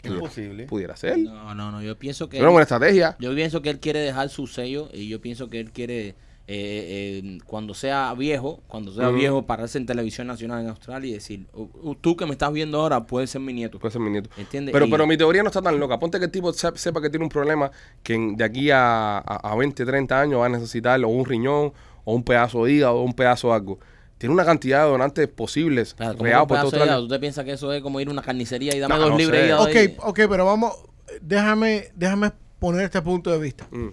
[0.02, 0.64] Es posible.
[0.64, 1.18] Pudiera ser.
[1.18, 2.38] No, no, no, yo pienso que...
[2.38, 3.16] Es una buena estrategia.
[3.20, 6.14] Yo pienso que él quiere dejar su sello y yo pienso que él quiere,
[6.52, 11.12] eh, eh, cuando sea viejo, cuando sea viejo, pararse en televisión nacional en Australia y
[11.14, 13.78] decir, "Uh, uh, tú que me estás viendo ahora puedes ser mi nieto.
[13.78, 14.30] Puede ser mi nieto.
[14.36, 14.72] ¿Entiendes?
[14.72, 15.98] Pero, Y- pero mi teoría no está tan loca.
[16.00, 17.70] Ponte que el tipo se- sepa que tiene un problema
[18.02, 21.72] que de aquí a, a, a 20, 30 años va a necesitar o un riñón
[22.04, 23.78] o un pedazo de hígado o un pedazo de algo.
[24.18, 26.84] Tiene una cantidad de donantes posibles Claro, por de Australia.
[26.86, 27.02] hígado.
[27.02, 29.10] ¿Tú te piensas que eso es como ir a una carnicería y dame No, dos
[29.12, 29.52] no libres?
[29.52, 29.96] Ok, ahí?
[29.98, 30.72] ok, pero vamos,
[31.22, 33.66] déjame, déjame poner este punto de vista.
[33.70, 33.88] Mm.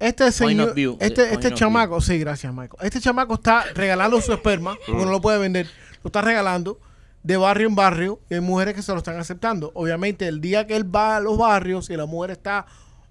[0.00, 0.96] Este señor, view.
[1.00, 2.78] este, este of chamaco, sí, gracias, Michael.
[2.82, 5.66] Este chamaco está regalando su esperma, porque no lo puede vender,
[6.04, 6.78] lo está regalando
[7.24, 9.72] de barrio en barrio y hay mujeres que se lo están aceptando.
[9.74, 12.66] Obviamente, el día que él va a los barrios y la mujer está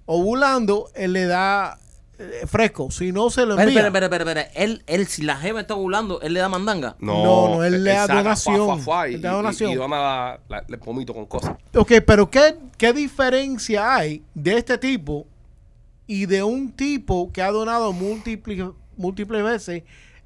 [0.06, 1.78] ovulando, él le da
[2.20, 2.90] eh, fresco.
[2.90, 3.88] Si no, se lo Espera, envía.
[3.88, 4.64] espera, espera, espera, espera.
[4.64, 6.96] Él, él, si la jeva está ovulando, él le da mandanga.
[7.00, 8.56] No, no, él le da saca donación.
[8.56, 9.72] fuá, fuá, fuá, y, Él da y- donación.
[9.72, 11.56] y dona la- la- el pomito con cosas.
[11.76, 15.28] Ok, pero ¿qué, ¿qué diferencia hay de este tipo
[16.08, 18.64] y de un tipo que ha donado múltiples,
[18.95, 19.84] múltiples veces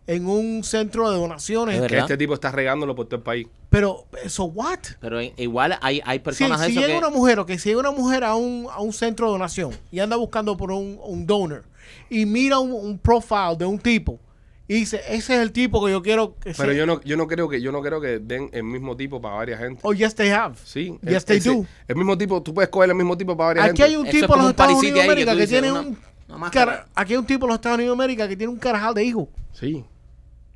[0.07, 1.82] en un centro de donaciones.
[1.82, 3.47] Es Que este tipo está regándolo por todo el país.
[3.69, 4.79] Pero, ¿so what?
[4.99, 6.97] Pero igual hay, hay Si, personas si eso llega que...
[6.97, 9.71] una mujer, o que si llega una mujer a un, a un centro de donación
[9.91, 11.63] y anda buscando por un, un donor
[12.09, 14.19] y mira un, un profile de un tipo
[14.68, 16.74] y dice, ese es el tipo que yo quiero que Pero sea".
[16.74, 19.36] yo no, yo no creo que, yo no creo que den el mismo tipo para
[19.36, 19.82] varias gente.
[19.84, 20.55] Oh, yes, they have.
[20.64, 20.97] Sí.
[21.01, 21.66] Yes, el- they ese- do.
[21.88, 23.84] El mismo tipo, tú puedes coger el mismo tipo para varias Aquí gente.
[23.84, 25.97] hay un Eso tipo en los Estados Unidos de que América que, tiene una- un...
[26.30, 26.72] una máscara.
[26.72, 28.93] cara- aquí hay un tipo en los Estados Unidos de América que tiene un carajal
[28.93, 29.30] de hijo.
[29.53, 29.84] Sí.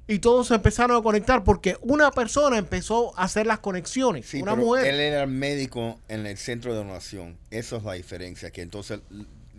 [0.07, 4.27] Y todos se empezaron a conectar porque una persona empezó a hacer las conexiones.
[4.27, 4.85] Sí, una pero mujer.
[4.85, 7.37] él era el médico en el centro de donación.
[7.49, 8.51] Eso es la diferencia.
[8.51, 8.99] Que entonces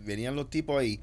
[0.05, 1.01] venían los tipos ahí,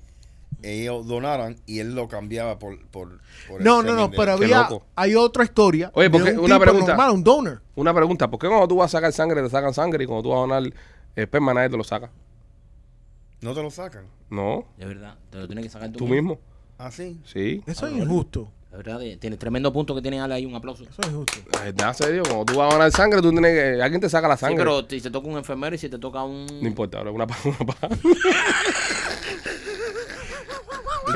[0.63, 2.79] ellos donaran y él lo cambiaba por.
[2.89, 5.91] por, por el No, no, no, pero había, hay otra historia.
[5.95, 6.89] Oye, de porque un una tipo pregunta.
[6.89, 7.63] normal, un donor.
[7.75, 10.23] Una pregunta, ¿por qué cuando tú vas a sacar sangre te sacan sangre y cuando
[10.23, 10.73] tú vas a donar
[11.17, 12.11] esperma nadie te lo saca?
[13.41, 14.07] No te lo sacan.
[14.31, 16.39] No, De verdad, te lo tienes que sacar tú, tú mismo.
[16.79, 17.21] Ah, sí.
[17.25, 17.63] Sí.
[17.67, 18.51] Eso es injusto.
[18.71, 20.83] De verdad, eh, tienes tremendo punto que tiene Ale ahí, un aplauso.
[20.83, 21.33] Eso es injusto.
[21.53, 23.81] La verdad, serio, cuando tú vas a donar sangre, tú tienes que.
[23.83, 24.59] Alguien te saca la Sí, sangre.
[24.59, 26.45] pero si te toca un enfermero y si te toca un...
[26.61, 28.09] No importa, ahora una pa- una pa- ¿Y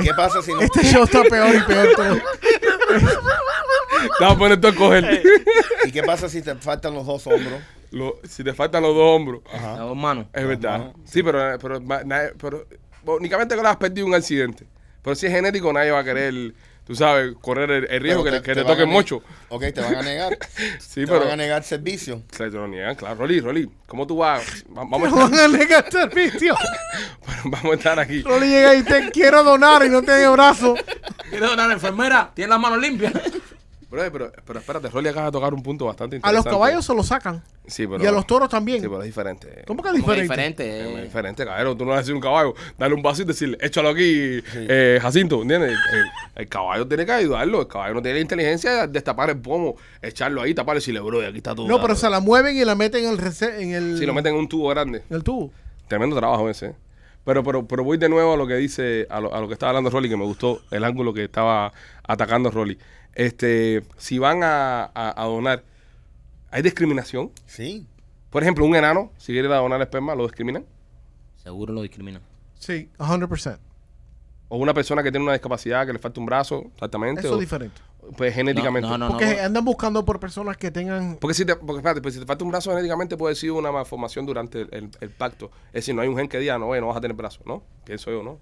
[0.02, 0.60] qué pasa si no?
[0.60, 1.88] Este show está peor y peor.
[1.96, 2.18] todo.
[4.28, 5.22] A poner tú a coger.
[5.84, 7.60] ¿Y qué pasa si te faltan los dos hombros?
[7.90, 9.42] Lo- si te faltan los dos hombros.
[9.52, 9.70] Ajá.
[9.70, 10.26] Las dos manos.
[10.32, 10.78] Es verdad.
[10.78, 10.94] manos.
[11.04, 12.66] Sí, pero, pero, ma- nadie- pero
[13.06, 14.66] únicamente que lo has perdido en un accidente.
[15.02, 16.54] Pero si es genético, nadie va a querer,
[16.88, 19.22] tú sabes, correr el, el riesgo Pero que, que te, van a toque ne- mucho.
[19.50, 20.36] Ok, te van a negar.
[20.80, 21.36] Sí, te van a pero.
[21.36, 22.22] negar servicio.
[22.32, 23.14] Se te lo niegan, claro.
[23.14, 24.64] Rolly, Rolly, ¿cómo tú vas?
[24.76, 26.56] Va- Vamos a Van estar, a negar servicio.
[27.44, 28.22] vamos a estar aquí.
[28.22, 30.74] Rolly llega y te quiero donar y no tiene brazo.
[31.30, 32.32] ¿Quieres donar enfermera?
[32.34, 33.12] ¿Tienes las manos limpias?
[33.90, 36.50] Brother, pero, pero espérate, Rolly acaba de tocar un punto bastante A interesante.
[36.50, 37.42] los caballos se lo sacan.
[37.66, 38.82] Sí, pero, Y a los toros también.
[38.82, 39.62] Sí, pero es diferente.
[39.66, 40.62] ¿Cómo que es Como que diferente?
[40.62, 40.92] diferente.
[40.94, 41.02] Es eh.
[41.04, 41.74] diferente, cabrero.
[41.74, 44.42] Tú no vas a decir a un caballo, dale un vaso y decirle, échalo aquí,
[44.54, 45.70] eh, Jacinto, ¿entiendes?
[45.72, 46.04] El,
[46.42, 47.62] el caballo tiene que ayudarlo.
[47.62, 51.00] El caballo no tiene la inteligencia de destapar el pomo, echarlo ahí, taparlo y decirle,
[51.00, 51.66] bro, aquí está todo.
[51.66, 53.20] No, pero se la mueven y la meten en el,
[53.60, 55.02] en el, Si lo meten en un tubo grande.
[55.08, 55.50] en el tubo.
[55.88, 56.66] Tremendo trabajo ese.
[56.66, 56.74] ¿eh?
[57.24, 59.54] Pero, pero, pero voy de nuevo a lo que dice, a lo, a lo que
[59.54, 61.72] estaba hablando Rolly, que me gustó el ángulo que estaba
[62.06, 62.78] atacando Rolly.
[63.18, 65.64] Este, si van a, a- a donar,
[66.52, 67.32] ¿hay discriminación?
[67.46, 67.84] Sí.
[68.30, 70.64] Por ejemplo, un enano, si quiere donar esperma, ¿lo discriminan?
[71.42, 72.22] Seguro lo discriminan.
[72.60, 73.58] Sí, 100%.
[74.50, 77.20] O una persona que tiene una discapacidad, que le falta un brazo, exactamente.
[77.22, 77.80] Eso o, es diferente.
[78.16, 78.88] Pues genéticamente.
[78.88, 79.10] No, no, no.
[79.18, 81.16] Porque andan buscando por personas que tengan...
[81.20, 83.72] Porque si te, porque espérate, pues si te falta un brazo genéticamente puede ser una
[83.72, 85.50] malformación durante el, el- el pacto.
[85.68, 87.40] Es decir, no hay un gen que diga, no, oye, no vas a tener brazo,
[87.44, 87.64] ¿no?
[87.84, 88.38] Pienso yo, ¿no?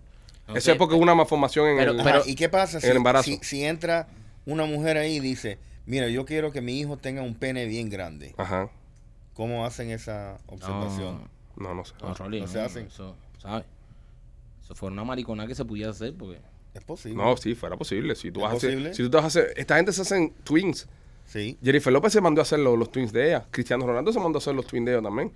[0.48, 2.02] Ok, Eso es porque es una malformación en pero- el...
[2.04, 3.24] Pero- ¿Y qué pasa si, en el embarazo.
[3.24, 4.06] si, si entra
[4.46, 8.34] una mujer ahí dice, mira, yo quiero que mi hijo tenga un pene bien grande?
[8.38, 8.70] Ajá.
[9.34, 11.28] ¿Cómo hacen esa observación?
[11.56, 11.92] No, no sé.
[12.00, 12.86] No, Rolly, No no, se hacen.
[12.86, 13.66] Eso, ¿sabes?
[14.64, 16.40] Eso fue una maricona que se pudiera hacer porque...
[16.74, 17.16] Es posible.
[17.22, 18.14] No, sí, fuera posible.
[18.14, 20.02] Si tú ¿Es vas a hacer, si tú te vas a hacer, esta gente se
[20.02, 20.86] hacen twins.
[21.24, 21.56] Sí.
[21.62, 23.46] Jennifer López se mandó a hacer los, los twins de ella.
[23.50, 25.32] Cristiano Ronaldo se mandó a hacer los twins de ella también.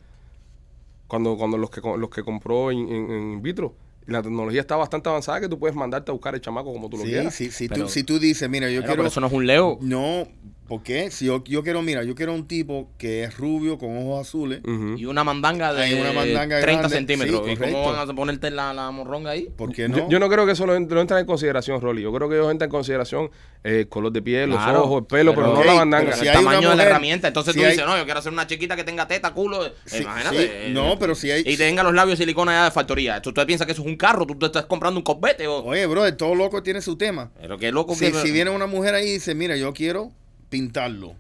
[1.09, 3.75] Cuando, cuando los que los que compró en, en- en in vitro.
[4.07, 6.97] La tecnología está bastante avanzada que tú puedes mandarte a buscar el chamaco como tú
[6.97, 7.35] lo Sí, quieras.
[7.35, 8.97] sí, si, Pero- tú, si tú dices, mira, yo Pero, quiero...
[9.03, 9.79] pero eso no es un leo.
[9.83, 10.27] No,
[10.71, 11.11] ¿por qué?
[11.11, 14.61] Si yo, yo quiero, mira, yo quiero un tipo que es rubio con ojos azules.
[14.97, 17.43] Y una mandanga de una mandanga 30 grande, centímetros.
[17.45, 19.49] sí, ¿Y cómo van a ponerte la, la morronga ahí?
[19.57, 20.09] ¿Por qué Yo, no?
[20.09, 22.03] yo no creo que eso lo, lo entra en consideración, Rolly.
[22.03, 23.31] Yo creo que ellos entran en consideración
[23.65, 26.13] eh, el color de piel, Claro, los ojos, el pelo, pero, pero- no la bandanga.
[26.15, 27.29] si el tamaño de la mujer- herramienta.
[27.29, 29.67] Entonces si tú hay- dices, no, yo quiero hacer una chiquita que tenga teta, culo.
[29.67, 30.37] eh, Sí, imagínate.
[30.39, 30.49] sí.
[30.51, 33.21] eh, No, pero si hay- Y tenga los labios de silicona ya de factoría.
[33.21, 34.25] ¿Tú, tú piensas que eso es un carro?
[34.25, 35.49] ¿Tú te estás comprando un copete?
[35.49, 35.65] O...
[35.65, 37.33] Oye, bro, todo loco tiene su tema.
[37.41, 38.13] Pero qué loco Si, que...
[38.23, 40.13] si viene una mujer ahí y dice, mira, yo quiero
[40.51, 41.15] pintarlo.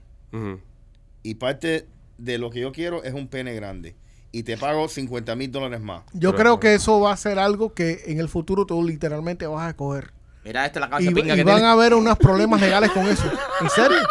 [1.22, 1.86] Y parte
[2.18, 3.96] de lo que yo quiero es un pene grande.
[4.32, 6.02] Y te pago 50 mil dólares más.
[6.12, 9.46] Yo Pero- creo que eso va a ser algo que en el futuro tú literalmente
[9.46, 10.12] vas a escoger.
[10.44, 11.62] Mira, esta es la Y, y que van tiene.
[11.66, 13.24] a haber unos problemas legales con eso.
[13.60, 13.98] ¿En serio?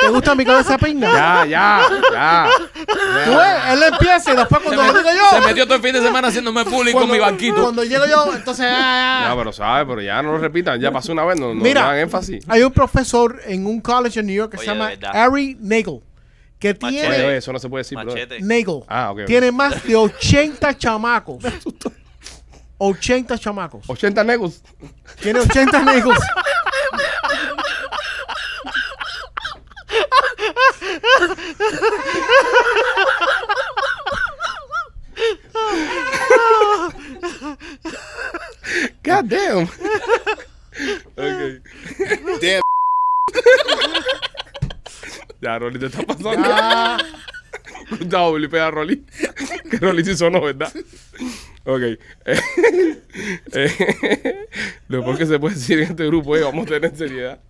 [0.00, 1.12] ¿Te gusta mi cabeza pinga?
[1.12, 2.48] Ya, ya, ya.
[3.24, 5.40] Tú ves, él empieza y después cuando lo digo yo.
[5.40, 7.62] Se metió todo el fin de semana haciéndome bullying con cuando, mi banquito.
[7.62, 8.66] Cuando llego yo, entonces.
[8.68, 10.80] ah, Ya, pero sabes, pero ya no lo repitan.
[10.80, 11.84] Ya pasó una vez, no, no Mira.
[11.88, 12.44] hagan énfasis.
[12.48, 14.90] Hay un profesor en un college en New York que Oye, se llama.
[15.12, 16.00] Ari Nagel.
[16.58, 16.88] Que Machete.
[16.90, 17.08] tiene.
[17.08, 18.12] Oye, oye, eso no se puede decir, bro.
[18.12, 18.40] Machete.
[18.40, 18.82] Nagel.
[18.88, 19.26] Ah, ok, ok.
[19.26, 21.38] Tiene más de 80 chamacos.
[22.78, 23.84] 80 chamacos.
[23.88, 24.62] 80 negos.
[25.20, 26.18] Tiene 80 Nagels.
[39.02, 39.68] God damn.
[41.16, 41.60] ok.
[42.40, 42.62] Damn.
[45.40, 46.38] Ya, Rolly, te está pasando.
[46.44, 46.98] Ah,
[47.88, 49.02] Cuidado, blipea a Rolly.
[49.70, 50.72] Que Rolly sí sonó, ¿verdad?
[51.64, 51.82] Ok.
[53.52, 54.46] Eh,
[54.88, 57.40] Lo peor que se puede decir en este grupo es vamos a tener seriedad.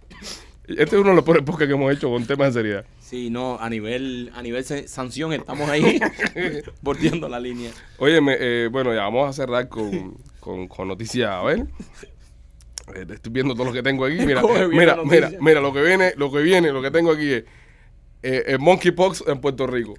[0.66, 2.84] Este es uno de los peores podcasts que hemos hecho con temas de seriedad.
[3.10, 5.98] Sí, no, a nivel, a nivel sanción estamos ahí
[6.80, 7.72] bordeando la línea.
[7.98, 11.28] Óyeme, eh, bueno, ya vamos a cerrar con, con, con noticias.
[11.28, 11.66] A ver.
[12.94, 14.14] Eh, estoy viendo todo lo que tengo aquí.
[14.24, 17.44] Mira, mira, mira, mira, lo que viene, lo que viene, lo que tengo aquí es
[18.22, 19.94] eh, el monkeypox en Puerto Rico.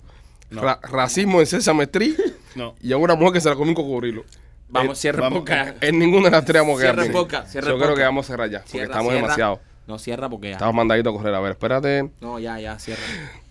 [0.50, 0.62] No.
[0.62, 2.16] Ra- racismo en Sesame Street
[2.56, 2.76] No.
[2.82, 4.24] y a una mujer que se la comió un cocodrilo.
[4.70, 5.40] Vamos, Eh, cierra vamos.
[5.40, 5.76] boca.
[5.82, 8.26] En ninguna de las tres vamos a quedar Cierra boca, cierra Yo creo que vamos
[8.26, 9.22] a cerrar ya, porque Cierra, estamos cierra.
[9.24, 9.60] demasiado.
[9.88, 10.54] No, cierra porque ya.
[10.54, 11.34] Estamos mandaditos a correr.
[11.36, 12.12] A ver, espérate.
[12.22, 13.02] No, ya, ya, cierra.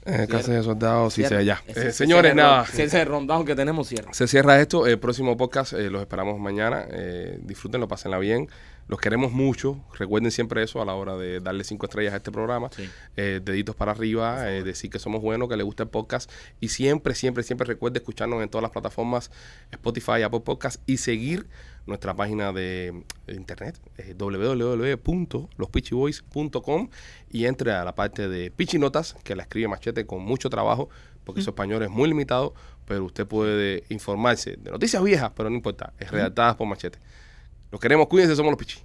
[0.07, 1.41] Eh, casa de soldados, sí, Cierra.
[1.41, 1.63] se ya.
[1.67, 2.65] Eh, señores, nada.
[2.73, 3.07] Ese
[3.45, 4.13] que tenemos, cierra.
[4.15, 4.87] Se cierra esto.
[4.87, 6.87] El próximo podcast eh, los esperamos mañana.
[6.91, 8.49] Eh, disfrútenlo, pásenla bien.
[8.91, 9.79] Los queremos mucho.
[9.97, 12.71] Recuerden siempre eso a la hora de darle cinco estrellas a este programa.
[12.75, 12.91] Sí.
[13.17, 16.29] Eh, deditos para arriba, eh, decir que somos buenos, que les gusta el podcast.
[16.59, 19.31] Y siempre, siempre, siempre recuerde escucharnos en todas las plataformas
[19.71, 21.47] Spotify, Apple Podcast y seguir
[21.87, 26.89] nuestra página de, internet eh, www.lospitchyboys.com
[27.31, 30.91] y entre a la parte de Pichinotas que la escribe Machete con mucho trabajo
[31.25, 32.55] porque su español es muy limitado,
[32.87, 36.99] pero usted puede informarse de noticias viejas, pero no importa, es redactadas por Machete.
[37.71, 38.81] Los queremos, cuídense, somos los Pichi.